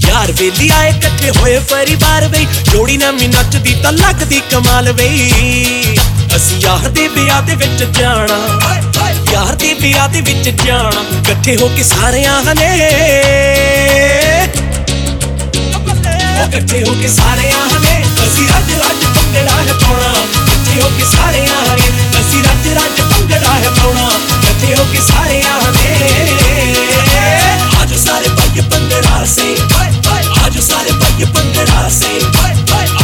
[0.06, 5.08] ਯਾਰ ਵੇਲੀ ਆਏ ਇਕੱਠੇ ਹੋਏ ਪਰਿਵਾਰ ਵੇ, ਜੋੜੀ ਨਵੀਂ ਨੱਚਦੀ ਤਾਂ ਲੱਗਦੀ ਕਮਾਲ ਵੇ।
[6.36, 8.38] ਅਸੀਂ ਯਾਰ ਦੇ ਵਿਆਹ ਦੇ ਵਿੱਚ ਜਾਣਾ,
[9.32, 12.70] ਯਾਰ ਦੇ ਵਿਆਹ ਦੇ ਵਿੱਚ ਜਾਣਾ, ਇਕੱਠੇ ਹੋ ਕੇ ਸਾਰਿਆਂ ਨੇ।
[16.44, 21.43] ਇਕੱਠੇ ਹੋ ਕੇ ਸਾਰਿਆਂ ਨੇ, ਅਸੀਂ ਅੱਜ ਰੱਜ ਭੰਗੜਾ ਹੈ ਪਾਉਣਾ, ਇਕੱਠੇ ਹੋ ਕੇ ਸਾਰੇ
[24.64, 25.88] बैठे हो कि सारे आने
[27.80, 29.48] आज सारे भाई पंगड़ा से
[30.44, 32.12] आज सारे भाई पंगड़ा से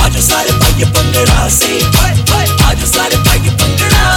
[0.00, 1.72] आज सारे भाई पंगड़ा से
[2.68, 4.08] आज सारे भाई पंगड़ा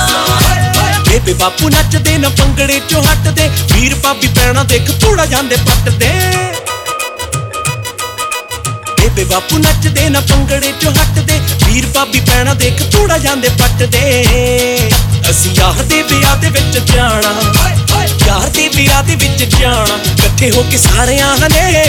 [1.07, 6.09] ਬੇਬੇ ਬਾਪੂ ਨੱਚਦੇ ਨਾ ਪੰਗੜੇ ਚੋਂ ਹਟਦੇ ਵੀਰ ਭਾਬੀ ਪੈਣਾ ਦੇਖ ਥੋੜਾ ਜਾਂਦੇ ਪੱਟਦੇ
[9.15, 14.25] ਬੇਬੇ ਬਾਪੂ ਨੱਚਦੇ, ਨਾ ਪੰਗੜੇ ਚੋਂ ਹਟਦੇ। ਵੀਰ ਭਾਬੀ ਪੈਣਾ ਦੇਖ ਥੋੜਾ ਜਾਂਦੇ ਪੱਟਦੇ।
[15.29, 17.31] ਅਸੀਂ ਯਾਰ ਦੇ ਵਿਆਹ ਦੇ ਵਿੱਚ ਜਾਣਾ।
[18.27, 21.83] ਯਾਰ ਦੇ ਵਿਆਹ ਦੇ ਵਿੱਚ ਜਾਣਾ। ਇਕੱਠੇ ਹੋ ਕੇ ਸਾਰਿਆਂ ਨੇ।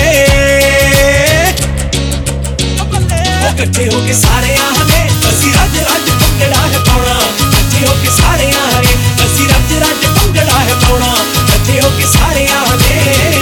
[3.55, 8.83] ਇਕੱਠੇ ਹੋ ਕੇ ਸਾਰਿਆਂ ਨੇ। ਅਸੀਂ ਰੱਜ ਰੱਜ ਪੰਗੜਾ ਹੈ ਪਾਉਣਾ। ਇਕੱਠੇ ਹੋ ਕੇ ਸਾਰਿਆਂ
[8.83, 8.89] ਨੇ।
[9.27, 13.34] ਅਸੀਂ ਰੱਜ ਰੱਜ ਪੰਗੜਾ ਹੈ ਪਾਉਣਾ। ਇਕੱਠੇ ਹੋ ਕੇ ਸਾਰਿਆਂ ਨੇ।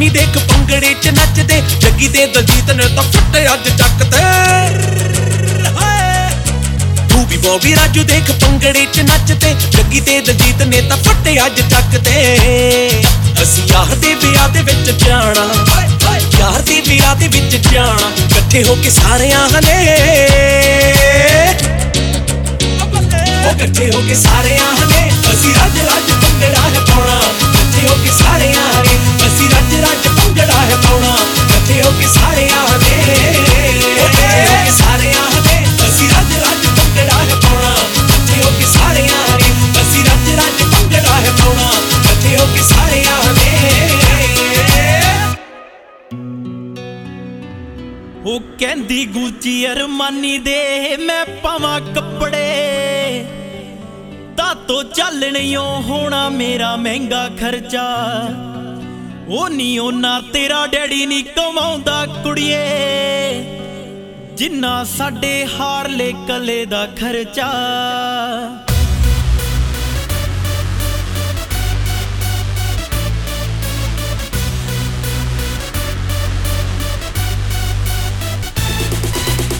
[0.00, 4.22] ਅਮਰ ਪਟੋਨੀ ਦੇਖ ਭੰਗੜੇ ਚ ਨੱਚਦੇ, ਜੱਗੀ ਤੇ ਦਲਜੀਤ ਨੇ ਤਾਂ ਫੁੱਟੇ ਅੱਜ ਚੱਕ ਤੇ
[7.08, 11.60] ਤੂੰ ਵੀ ਬੋਬੀ ਰਾਜੂ ਦੇਖ ਭੰਗੜੇ ਚ ਨੱਚਦੇ, ਜੱਗੀ ਤੇ ਦਲਜੀਤ ਨੇ ਤਾਂ ਫੁੱਟੇ ਅੱਜ
[11.70, 12.14] ਚੱਕ ਤੇ
[13.42, 15.46] ਅਸੀਂ ਯਾਰ ਦੇ ਵਿਆਹ ਦੇ ਵਿੱਚ ਜਾਣਾ।
[16.40, 19.78] ਯਾਰ ਦੇ ਵਿਆਹ ਦੇ ਵਿੱਚ ਜਾਣਾ। ਇਕੱਠੇ ਹੋ ਕੇ ਸਾਰਿਆਂ ਨੇ।
[22.84, 26.09] ਉਹ ਇਕੱਠੇ ਹੋ ਕੇ ਸਾਰਿਆਂ ਨੇ। ਅਸੀਂ ਰੱਜ ਰੱਜ ਭੰਗੜਾ ਹੈ ਪਾਉਣਾ
[27.80, 32.78] ਇਕੱਠੇ ਹੋ ਕੇ ਸਾਰਿਆਂ ਨੇ। ਅਸੀਂ ਰੱਜ ਰੱਜ ਭੰਗੜਾ ਹੈ ਪਾਉਣਾ। ਇਕੱਠੇ ਹੋ ਕੇ ਸਾਰਿਆਂ
[32.78, 37.74] ਨੇ। ਉਹ ਇਕੱਠੇ ਹੋ ਕੇ ਸਾਰਿਆਂ ਨੇ। ਅਸੀਂ ਰੱਜ ਰੱਜ ਭੰਗੜਾ ਹੈ ਪਾਉਣਾ।
[38.04, 39.46] ਇਕੱਠੇ ਹੋ ਕੇ ਸਾਰਿਆਂ ਨੇ।
[39.82, 43.48] ਅਸੀਂ ਰੱਜ ਰੱਜ ਭੰਗੜਾ ਹੈ ਪਾਉਣਾ। ਇਕੱਠੇ ਹੋ ਕੇ ਸਾਰਿਆਂ ਨੇ।
[48.24, 53.24] ਉਹ ਕਹਿੰਦੀ ਗੁੱਚੀ ਅਰਮਾਨੀ ਦੇ, ਮੈਂ ਪਾਵਾਂ ਕੱਪੜੇ।
[54.70, 57.86] ਤਾਤੋਂ ਚੱਲਣਿਓ ਹੋਣਾ ਮੇਰਾ ਮਹਿੰਗਾ ਖਰਚਾ।
[59.28, 62.60] ਉਹ ਨਹੀਂ ਉਹਨਾਂ ਤੇਰਾ ਡੈਡੀ ਨਹੀਂ ਕਮਾਉਂਦਾ ਕੁੜੀਏ।
[64.36, 67.50] ਜਿੰਨਾ ਸਾਡੇ ਹਾਰਲੇ ਕਲੇ ਦਾ ਖਰਚਾ।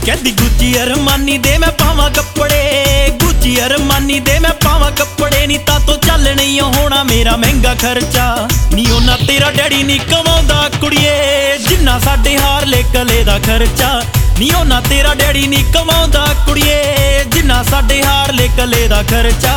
[0.07, 1.70] ਕਹਿੰਦੀ ਗੁੱਚੀ ਅਰਮਾਨੀ ਦੇ ਮੈਂ
[2.01, 7.37] ਪਾਵਾਂ ਕੱਪੜੇ। ਗੁੱਚੀ ਅਰਮਾਨੀ ਦੇ ਮੈਂ ਪਾਵਾਂ ਕੱਪੜੇ। ਨਹੀਂ ਤਾਂ ਤੋ ਚੱਲ ਨਹੀਂ ਹੋਣਾ ਮੇਰਾ
[7.37, 13.39] ਮਹਿੰਗਾ ਖਰਚਾ। ਨੀ ਉਹਨਾਂ ਤੇਰਾ ਡੈਡੀ ਨਹੀਂ ਕਮਾਉਂਦਾ ਕੁੜੀਏ। ਜਿੰਨਾ ਸਾਡੇ ਹਾਰ ਲੈ ਕਲੇ ਦਾ
[13.39, 14.03] ਖਰਚਾ।
[14.39, 19.55] ਨੀ ਉਹਨਾਂ ਤੇਰਾ ਡੈਡੀ ਨਹੀਂ ਕਮਾਉਂਦਾ ਕੁੜੀਏ। ਜਿੰਨਾ ਸਾਡੇ ਹਾਰ ਲੈ ਕਲੇ ਦਾ ਖਰਚਾ।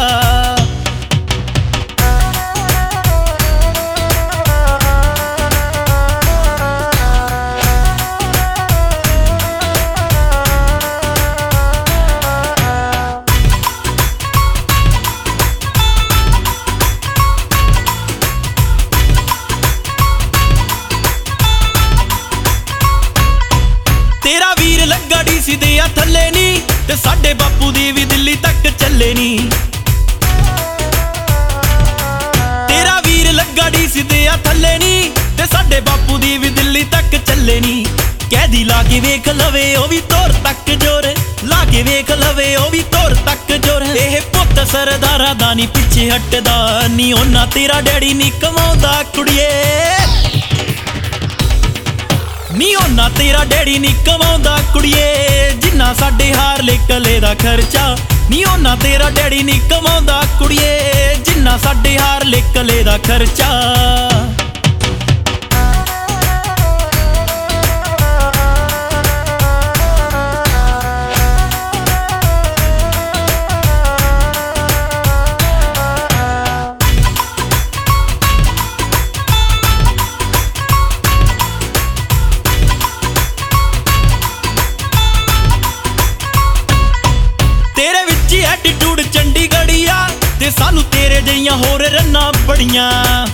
[38.94, 41.06] ਕੇ ਵੇਖ ਲਵੇ, ਉਹ ਵੀ ਤੋਰ ਤੱਕ ਜੋਰ।
[41.44, 46.10] ਲਾ ਕੇ ਵੇਖ ਲਵੇ, ਉਹ ਵੀ ਤੋਰ ਤੱਕ ਜੋਰ। ਇਹ ਪੁੱਤ ਸਰਦਾਰਾਂ ਦਾ ਨੀ ਪਿੱਛੇ
[46.10, 49.50] ਹਟਦਾ, ਨੀ ਉਹਨਾਂ ਤੇਰਾ ਡੈਡੀ ਨੀ ਕਮਾਉਂਦਾ ਕੁੜੀਏ।
[52.52, 57.98] ਨੀ ਉਹਨਾਂ ਤੇਰਾ ਡੈਡੀ ਨਹੀਂ ਕਮਾਉਂਦਾ ਕੁੜੀਏ। ਜਿੰਨਾ ਸਾਡੇ ਹਾਰ ਲੈ ਕਲੇ ਦਾ ਖਰਚਾ,
[58.30, 60.80] ਨੀ ਉਹਨਾਂ ਤੇਰਾ ਡੈਡੀ ਨਹੀਂ ਕਮਾਉਂਦਾ ਕੁੜੀਏ।
[61.26, 63.52] ਜਿੰਨਾ ਸਾਡੇ ਹਾਰ ਲੈ ਕਲੇ ਦਾ ਖਰਚਾ।
[92.14, 93.28] ਹੋਰ ਰੰਨਾਂ ਬੜੀਆਂ।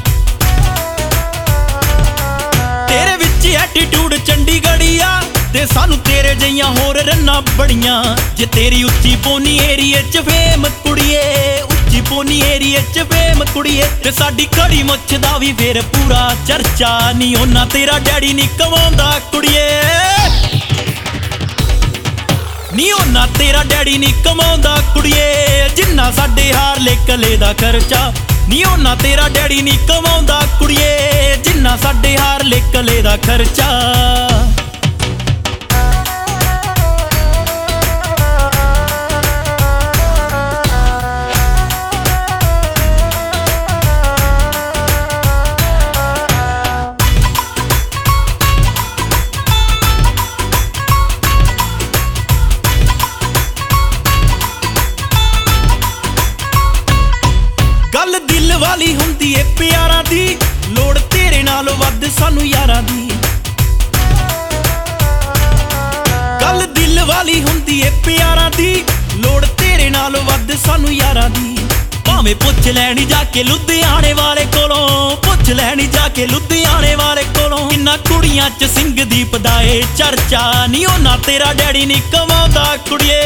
[2.87, 5.09] ਤੇਰੇ ਵਿੱਚ ਹੀ ਐਟੀਟਿਊਡ ਚੰਡੀਗੜ੍ਹੀ ਆ
[5.53, 8.03] ਤੇ ਸਾਨੂੰ ਤੇਰੇ ਜਿਹੀਆਂ ਹੋਰ ਰੰਨਾਂ ਬੜੀਆਂ।
[8.37, 11.23] ਜੇ ਤੇਰੀ ਉੱਚੀ ਪੋਨੀ ਏਰੀਏ 'ਚ ਫੇਮ ਕੁੜੀਏ,
[11.61, 17.11] ਉੱਚੀ ਪੋਨੀ ਏਰੀਏ 'ਚ ਫੇਮ ਕੁੜੀਏ, ਤੇ ਸਾਡੀ ਕੜੀ ਮੁੱਛ ਦਾ ਵੀ ਫੇਰ ਪੂਰਾ ਚਰਚਾ
[17.11, 19.67] ਨਹੀਂ ਉਹਨਾਂ ਤੇਰਾ ਡੈਡੀ ਨਹੀਂ ਕਮਾਉਂਦਾ ਕੁੜੀਏ।
[22.73, 28.11] ਨੀ ਉਹਨਾਂ ਤੇਰਾ ਡੈਡੀ ਨਹੀਂ ਕਮਾਉਂਦਾ ਕੁੜੀਏ। ਜਿੰਨਾ ਸਾਡੇ ਹਾਰ ਲੈ ਕਲੇ ਦਾ ਖਰਚਾ
[28.49, 33.69] ਨੀ ਉਹਨਾਂ ਤੇਰਾ ਡੈਡੀ ਨਹੀਂ ਕਮਾਉਂਦਾ ਕੁੜੀਏ ਜਿੰਨਾ ਸਾਡੇ ਹਾਰ ਲੈ ਕਲੇ ਦਾ ਖਰਚਾ।
[72.29, 77.69] ਭਾਵੇਂ ਪੁੱਛ ਲੈਣੀ ਜਾ ਕੇ ਲੁਧਿਆਣੇ ਵਾਲੇ ਕੋਲੋਂ, ਪੁੱਛ ਲੈਣੀ ਜਾ ਕੇ ਲੁਧਿਆਣੇ ਵਾਲੇ ਕੋਲੋਂ।
[77.69, 82.75] ਕਿੰਨਾ ਕੁੜੀਆਂ 'ਚ ਸਿੰਘ ਦੀਪ ਦਾ ਏ ਚਰਚਾ ਨਹੀਂ ਉਹ ਨਾ ਤੇਰਾ ਡੈਡੀ ਨਹੀਂ ਕਮਾਉਂਦਾ
[82.89, 83.21] ਕੁੜੀਏ।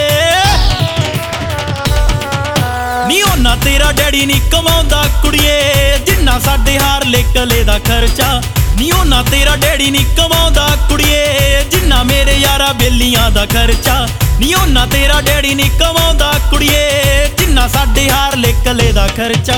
[3.07, 5.59] ਨਹੀਂ ਉਹ ਨਾ ਤੇਰਾ ਡੈਡੀ ਨਹੀਂ ਕਮਾਉਂਦਾ ਕੁੜੀਏ।
[6.05, 8.41] ਜਿੰਨਾ ਸਾਡੇ ਹਾਰ ਲੈ ਕਲੇ ਦਾ ਖਰਚਾ,
[8.79, 14.05] ਨੀ ਉਹ ਨਾ ਤੇਰਾ ਡੈਡੀ ਨਹੀਂ ਕਮਾਉਂਦਾ ਕੁੜੀਏ। ਜਿੰਨਾ ਮੇਰੇ ਯਾਰਾ ਬੇਲੀਆਂ ਦਾ ਖਰਚਾ
[14.39, 19.57] ਨੀ ਉਹਨਾਂ ਤੇਰਾ ਡੈਡੀ ਨਹੀਂ ਕਮਾਉਂਦਾ ਕੁੜੀਏ ਜਿੰਨਾ ਸਾਡੇ ਹਾਰ ਲੈ ਕਲੇ ਦਾ ਖਰਚਾ।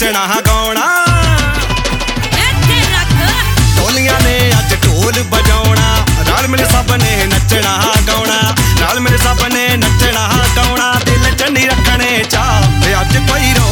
[0.00, 0.84] ਨੱਚਣਾ ਹਾਂ ਗਾਉਣਾ।
[2.24, 3.32] ਇੱਥੇ ਰੱਖ।
[3.76, 9.44] ਢੋਲੀਆਂ ਨੇ ਅੱਜ ਢੋਲ ਵਜਾਉਣਾ। ਨਾਲ ਮਿਲ ਸਭ ਨੇ ਨੱਚਣਾ ਹਾਂ ਗਾਉਣਾ। ਨਾਲ ਮਿਲ ਸਭ
[9.52, 13.69] ਨੇ ਨੱਚਣਾ ਹਾਂ ਗਾਉਣਾ। ਦਿਲ ਚੰਨੀ ਰੱਖਣੇ ਚਾਹ ਤੇ ਅੱਜ ਕੋਈ ਰੋ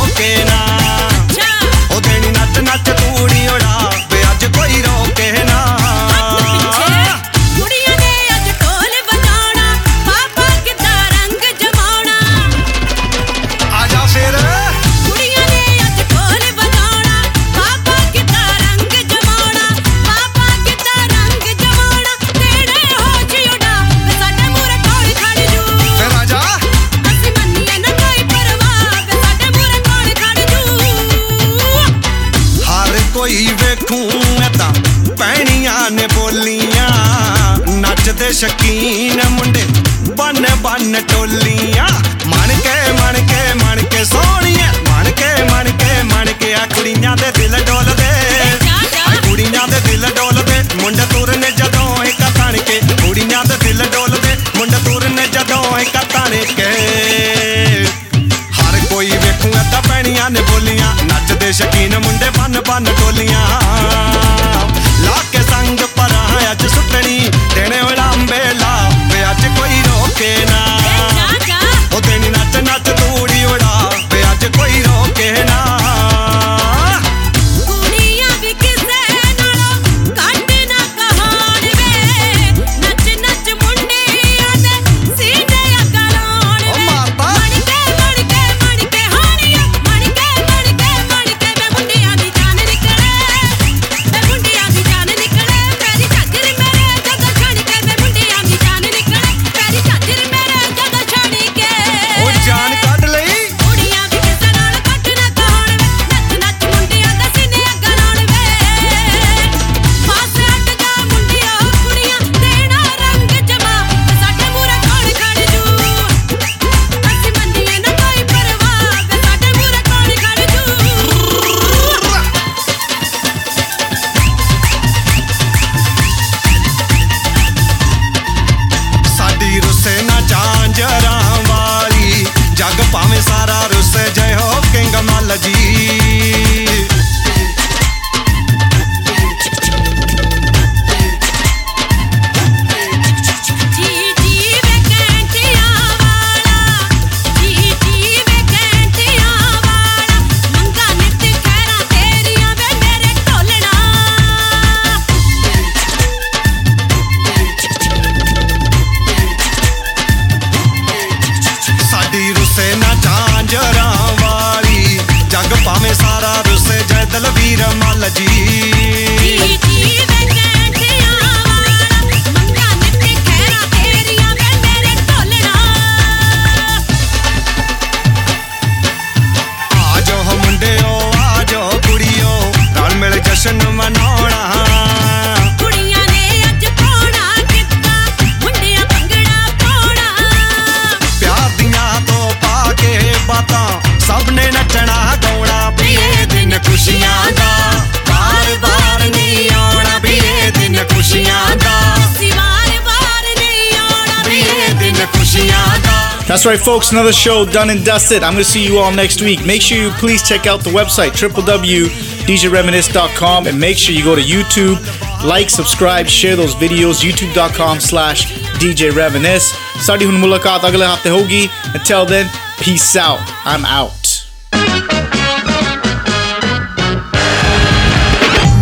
[206.68, 206.92] folks.
[206.92, 208.22] Another show done and dusted.
[208.22, 209.46] I'm going to see you all next week.
[209.46, 214.20] Make sure you please check out the website, www.djreminisce.com, and make sure you go to
[214.20, 214.76] YouTube,
[215.24, 218.30] like, subscribe, share those videos, youtube.com slash
[218.60, 219.54] DJ Reminisce.
[219.80, 221.48] Sadi hun mulakat agle hafte hogi.
[221.72, 222.28] Until then,
[222.60, 223.18] peace out.
[223.46, 224.26] I'm out.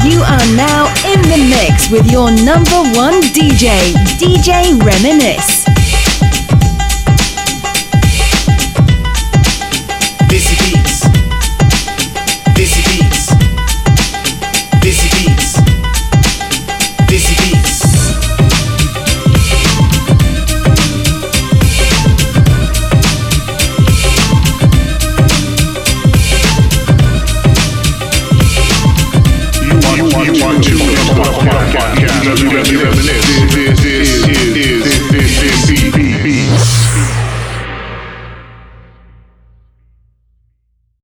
[0.07, 5.56] You are now in the mix with your number one DJ, DJ Reminisce.